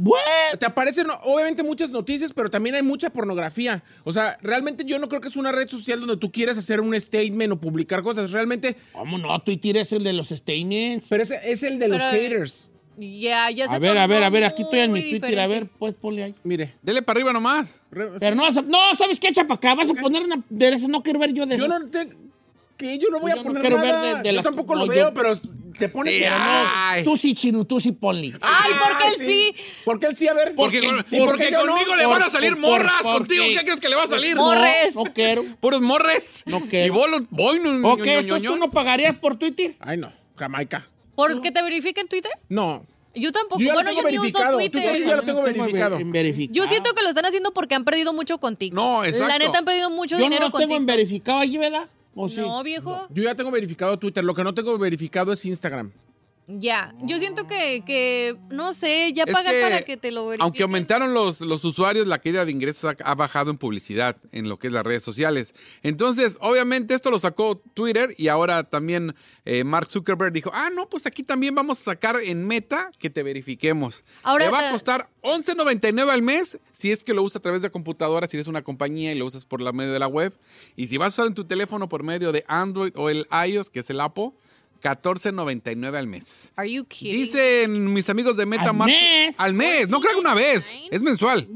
[0.00, 0.22] Bueno,
[0.60, 3.82] Te aparecen obviamente muchas noticias, pero también hay mucha pornografía.
[4.04, 6.80] O sea, realmente yo no creo que es una red social donde tú quieras hacer
[6.80, 8.30] un statement o publicar cosas.
[8.30, 9.36] Realmente, ¿cómo no?
[9.40, 11.08] Twitter es el de los statements.
[11.10, 12.68] pero ese es el de los haters.
[12.98, 15.40] Ya, ya se A ver, a ver, a ver, aquí estoy en mi Twitter, diferente.
[15.42, 16.34] a ver, pues ponle ahí.
[16.42, 16.74] Mire.
[16.82, 17.80] Dele para arriba nomás.
[17.92, 19.74] re- Pero no, no, ¿sabes qué, echa para acá?
[19.74, 21.78] Vas a poner una de eso, no quiero ver yo de yo eso.
[21.78, 22.08] no te,
[22.76, 24.02] que yo no voy Yo a no poner quiero nada.
[24.02, 25.40] ver de- de yo las- tampoco no, lo yo- veo, pero
[25.78, 26.44] te pones Sí, pero no.
[26.44, 27.04] ay.
[27.04, 28.32] Tú sí, chino, tú sí, ponle.
[28.40, 29.54] Ay, porque Ah, él sí.
[29.84, 30.26] ¿Por qué él sí?
[30.26, 30.54] A ver.
[30.56, 31.72] Porque, Porque- con- porque porque yo no.
[31.74, 33.02] conmigo le van a salir Por- morras.
[33.04, 34.34] por- contigo, porque- ¿qué crees que le va a salir?
[34.34, 34.94] Morres.
[34.96, 35.44] No, no quiero.
[35.60, 36.42] Puros morres.
[36.46, 36.86] No quiero.
[36.86, 39.76] Y vos, lo- voy, no, Ok, entonces tú no pagarías por Twitter.
[39.78, 40.08] Ay, no.
[40.36, 40.88] Jamaica.
[41.18, 42.30] ¿Por qué te verifica en Twitter?
[42.48, 42.86] No.
[43.12, 43.60] Yo tampoco.
[43.60, 44.38] Yo bueno, tengo yo ni uso.
[44.38, 45.04] Tú Twitter.
[45.04, 45.98] ya lo tengo verificado.
[45.98, 48.76] Yo siento que lo están haciendo porque han perdido mucho contigo.
[48.76, 49.26] No, exacto.
[49.26, 50.96] La neta han perdido mucho Yo dinero no lo tengo en contigo.
[50.96, 51.88] verificado allí, ¿verdad?
[52.14, 52.40] ¿O sí?
[52.40, 53.08] No, viejo.
[53.10, 54.22] Yo ya tengo verificado Twitter.
[54.22, 55.92] Lo que no tengo verificado es Instagram.
[56.50, 56.94] Ya.
[57.02, 60.44] Yo siento que, que no sé, ya Es pagar que, para que te lo verifiquen.
[60.44, 64.48] Aunque aumentaron los, los usuarios, la caída de ingresos ha, ha bajado en publicidad en
[64.48, 65.54] lo que es las redes sociales.
[65.82, 70.88] Entonces, obviamente, esto lo sacó Twitter y ahora también eh, Mark Zuckerberg dijo: Ah, no,
[70.88, 74.04] pues aquí también vamos a sacar en meta que te verifiquemos.
[74.22, 77.60] Ahora te va a costar 11.99 al mes si es que lo usas a través
[77.60, 80.32] de computadora, si eres una compañía y lo usas por la medio de la web.
[80.76, 83.68] Y si vas a usar en tu teléfono por medio de Android o el iOS,
[83.68, 84.32] que es el Apple,
[84.82, 86.52] 14.99 al mes.
[86.56, 87.20] Are you kidding?
[87.20, 88.88] Dicen mis amigos de ¿Al MetaMask.
[88.90, 89.40] mes?
[89.40, 89.88] Al mes.
[89.88, 90.72] No creo que una vez.
[90.74, 90.88] $14.99.
[90.90, 91.48] Es mensual.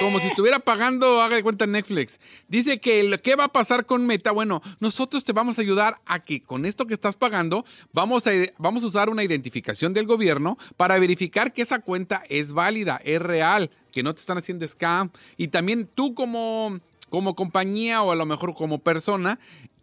[0.00, 2.20] Como si estuviera pagando, haga de cuenta Netflix.
[2.48, 6.22] Dice que que va a pasar con Meta, bueno, nosotros te vamos a ayudar a
[6.22, 10.58] que con esto que estás pagando, vamos a, vamos a usar una identificación del gobierno
[10.76, 15.10] para verificar que esa cuenta es válida, es real, que no te están haciendo scam.
[15.36, 16.78] Y también tú como,
[17.08, 19.38] como compañía o a lo mejor como persona,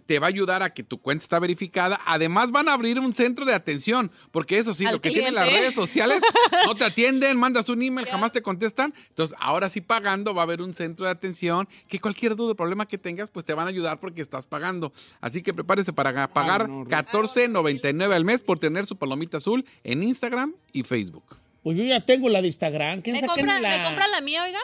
[0.05, 1.99] te va a ayudar a que tu cuenta está verificada.
[2.05, 5.33] Además, van a abrir un centro de atención, porque eso sí, Al lo que tienen
[5.35, 6.21] las redes sociales,
[6.65, 8.93] no te atienden, mandas un email, jamás te contestan.
[9.09, 12.55] Entonces, ahora sí pagando, va a haber un centro de atención que cualquier duda o
[12.55, 14.91] problema que tengas, pues te van a ayudar porque estás pagando.
[15.21, 16.89] Así que prepárese para ga- pagar no, no.
[16.89, 21.23] 14.99 al mes por tener su palomita azul en Instagram y Facebook.
[21.63, 23.01] Pues yo ya tengo la de Instagram.
[23.01, 23.69] ¿Quién ¿Me sabe compra, la...
[23.77, 24.59] ¿Me compra la mía, oiga?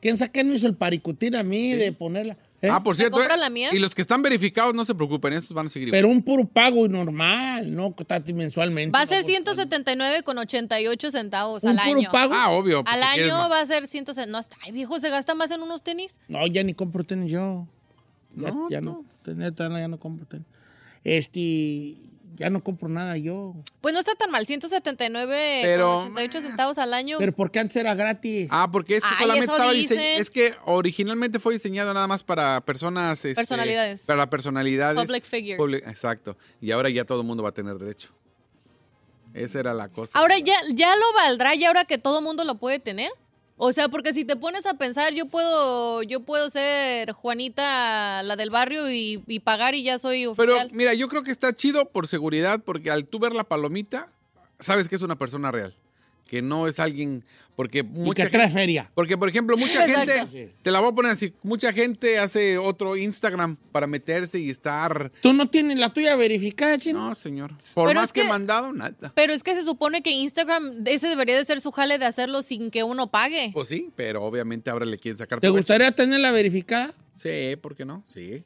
[0.00, 2.36] ¿Quién sabe qué no hizo el paricutín a mí de ponerla?
[2.64, 2.68] ¿Eh?
[2.70, 3.20] Ah, por cierto.
[3.22, 3.70] eh, la mía?
[3.72, 5.90] Y los que están verificados, no se preocupen, esos van a seguir.
[5.90, 8.90] Pero un puro pago normal, no Tati, mensualmente.
[8.96, 12.10] Va a ser No, pues, 179 con 88 centavos ¿Un al puro año.
[12.12, 12.34] pago?
[12.34, 12.82] Ah, obvio.
[12.84, 14.04] pues, Al si año va a ser 100.
[14.28, 16.18] No, está, ay, viejo, ¿se gasta más en unos tenis?
[16.28, 17.66] No, ya ni compro tenis yo.
[18.36, 19.04] Ya No, no, ya no.
[19.26, 20.46] Neta, ya no compro tenis.
[21.04, 21.96] Este,
[22.36, 23.54] ya no compro nada yo.
[23.80, 27.18] Pues no está tan mal, 179 Pero- con 88 centavos al año.
[27.18, 28.48] Pero porque antes era gratis.
[28.50, 30.20] Ah, porque es que Ay, solamente estaba diseñado.
[30.20, 33.24] Es que originalmente fue diseñado nada más para personas.
[33.24, 34.02] este, Personalidades.
[34.02, 35.04] Para personalidades.
[35.04, 35.58] Public figures.
[35.58, 36.36] Public- exacto.
[36.60, 38.10] Y ahora ya todo el mundo va a tener derecho.
[39.32, 40.16] Esa era la cosa.
[40.18, 43.10] Ahora ya, ya lo valdrá, ya ahora que todo mundo lo puede tener.
[43.56, 48.34] O sea, porque si te pones a pensar, yo puedo, yo puedo ser Juanita, la
[48.36, 50.70] del barrio, y, y pagar y ya soy Pero oficial.
[50.72, 54.08] mira, yo creo que está chido por seguridad, porque al tú ver la palomita,
[54.58, 55.74] sabes que es una persona real.
[56.26, 57.22] Que no es alguien.
[57.54, 58.60] Porque y mucha que trae gente.
[58.60, 58.90] feria.
[58.94, 60.12] Porque, por ejemplo, mucha Exacto.
[60.12, 64.50] gente, te la voy a poner así, mucha gente hace otro Instagram para meterse y
[64.50, 65.12] estar...
[65.20, 67.08] ¿Tú no tienes la tuya verificada, chino?
[67.10, 67.52] No, señor.
[67.74, 69.12] Por Pero más es que, que- mandado, nada.
[69.14, 72.42] Pero es que se supone que Instagram, ese debería de ser su jale de hacerlo
[72.42, 73.50] sin que uno pague.
[73.52, 75.60] Pues sí, pero obviamente ahora le quieren sacar ¿Te provecho.
[75.62, 76.92] gustaría tenerla verificada?
[77.14, 78.02] Sí, ¿por qué no?
[78.12, 78.42] Sí.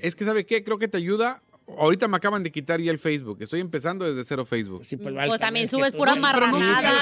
[0.00, 0.62] Es que, ¿sabe qué?
[0.64, 1.42] Creo que te ayuda.
[1.66, 3.38] Ahorita me acaban de quitar ya el Facebook.
[3.40, 4.84] Estoy empezando desde cero Facebook.
[4.84, 6.92] Sí, pues, Pues vale, también subes pura no marranada.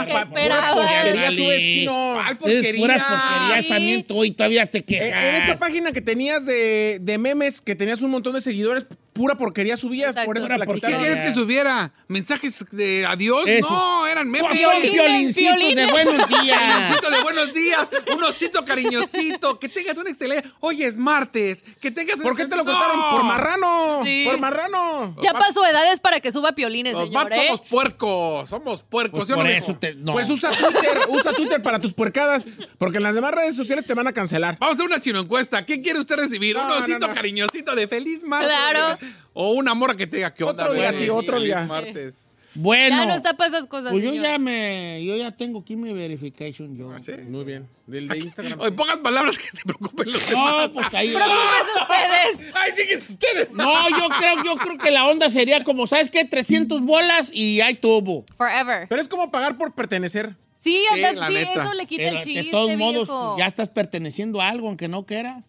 [0.00, 0.72] o ¿qué esperabas?
[0.72, 1.36] pura porquería Dale.
[1.44, 2.12] subes, chino.
[2.14, 2.80] ¿Cuál Es porquería?
[2.80, 3.68] puras porquerías Sí.
[3.68, 5.24] también tú y todavía te Eh, quejas.
[5.24, 9.36] en esa página que tenías de, de memes, que tenías un montón de seguidores, pura
[9.36, 10.26] porquería subías, Exacto.
[10.26, 11.92] por eso la ¿Qué quieres que subiera?
[12.08, 13.44] ¿Mensajes de adiós?
[13.46, 13.70] Eso.
[13.70, 14.52] No, eran memes.
[14.52, 15.92] Violines, violincitos de violines.
[15.92, 16.60] buenos días.
[16.74, 20.48] Cariñosito de buenos días, un osito cariñosito, que tengas un excelente.
[20.60, 22.98] Hoy es martes, que tengas un ¿Por qué te lo contaron?
[22.98, 23.10] ¡No!
[23.12, 24.00] Por marrano.
[24.04, 24.24] Sí.
[24.26, 25.16] Por marrano.
[25.22, 27.46] Ya pasó edades para que suba piolines, Los señor, ¿eh?
[27.46, 29.18] somos puercos, somos puercos.
[29.20, 29.94] Pues ¿sí o no, por eso te...
[29.94, 30.12] No.
[30.12, 32.44] Pues usa Twitter, usa Twitter para tus puercadas,
[32.78, 34.58] porque en las demás redes sociales te van a cancelar.
[34.58, 35.64] Vamos a hacer una chino encuesta.
[35.64, 36.56] ¿Qué quiere usted recibir?
[36.56, 37.14] No, ¿Un osito no, no.
[37.14, 38.48] cariñosito de feliz martes?
[38.48, 38.98] Claro.
[39.32, 40.64] O una morra que te diga, ¿qué onda?
[40.64, 41.64] Otro día, tío, otro día.
[41.64, 42.30] martes.
[42.56, 42.96] Bueno.
[42.98, 44.24] Ya no está para esas cosas, Pues yo señor.
[44.24, 45.04] ya me...
[45.04, 46.88] Yo ya tengo aquí mi verification yo.
[47.28, 47.68] Muy bien.
[47.88, 48.60] Del de Instagram.
[48.60, 50.70] Oye, pongas palabras que te preocupen los No, demás.
[50.72, 51.08] pues ahí...
[51.14, 52.54] Preocúpense ustedes.
[52.54, 53.50] ¡Ay, chiques ustedes!
[53.50, 56.24] No, yo creo, yo creo que la onda sería como, ¿sabes qué?
[56.24, 58.24] 300 bolas y ahí tuvo.
[58.36, 58.86] Forever.
[58.88, 60.36] Pero es como pagar por pertenecer.
[60.62, 63.28] Sí, o Sí, sí, eso le quita Pero el chiste, de todos modos, viejo.
[63.34, 65.44] pues, ya estás perteneciendo a algo, aunque no quieras.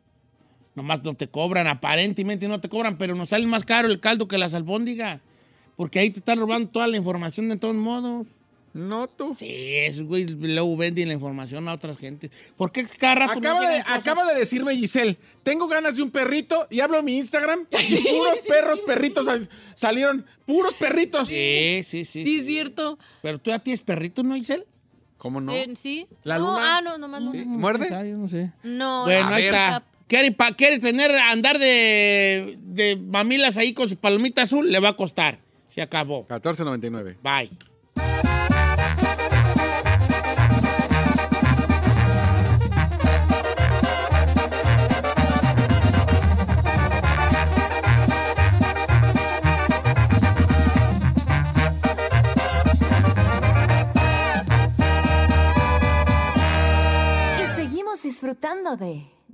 [0.75, 4.27] Nomás no te cobran, aparentemente no te cobran, pero nos sale más caro el caldo
[4.27, 5.21] que las albóndigas.
[5.77, 8.27] Porque ahí te están robando toda la información de todos modos.
[8.73, 9.33] No tú.
[9.39, 12.29] Sí, es, güey, luego venden la información a otras gentes.
[12.57, 13.99] ¿Por qué cada rato no Acaba de, llegan cosas?
[14.01, 17.95] acaba de decirme Giselle, tengo ganas de un perrito y hablo en mi Instagram y
[18.01, 21.29] puros perros perritos sal- salieron, puros perritos.
[21.29, 22.25] Sí, sí, sí.
[22.25, 22.47] Sí, es sí.
[22.47, 22.99] cierto.
[23.21, 24.65] Pero tú ya tienes perrito, ¿no, Isel?
[25.17, 25.53] ¿Cómo no?
[25.53, 26.05] Eh, ¿Sí?
[26.23, 26.77] La no, luna.
[26.77, 27.43] Ah, no, nomás luna.
[27.45, 27.87] ¿Muerde?
[27.95, 28.51] Ah, yo no sé.
[28.61, 29.05] No.
[29.05, 29.83] Bueno, A ahí está.
[30.07, 34.71] ¿Quiere, pa- quiere tener, andar de, de mamilas ahí con su palomita azul?
[34.71, 35.39] Le va a costar.
[35.67, 36.27] Se acabó.
[36.27, 37.17] 14.99.
[37.23, 37.49] Bye.
[57.41, 59.05] Y seguimos disfrutando de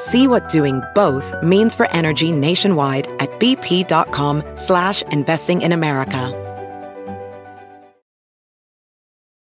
[0.00, 6.32] See what doing both means for energy nationwide at bp.com slash investing in America.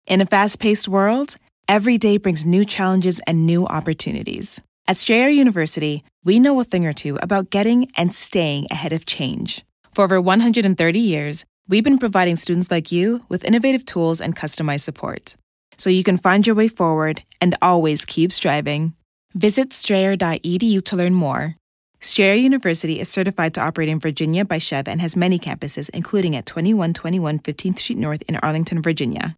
[0.06, 1.36] In a fast paced world,
[1.66, 4.60] every day brings new challenges and new opportunities.
[4.86, 9.06] At Strayer University, we know a thing or two about getting and staying ahead of
[9.06, 9.64] change.
[9.92, 14.82] For over 130 years, we've been providing students like you with innovative tools and customized
[14.82, 15.34] support.
[15.78, 18.94] So you can find your way forward and always keep striving.
[19.34, 21.56] Visit strayer.edu to learn more.
[22.00, 26.36] Strayer University is certified to operate in Virginia by Chev and has many campuses, including
[26.36, 29.36] at 2121 15th Street North in Arlington, Virginia.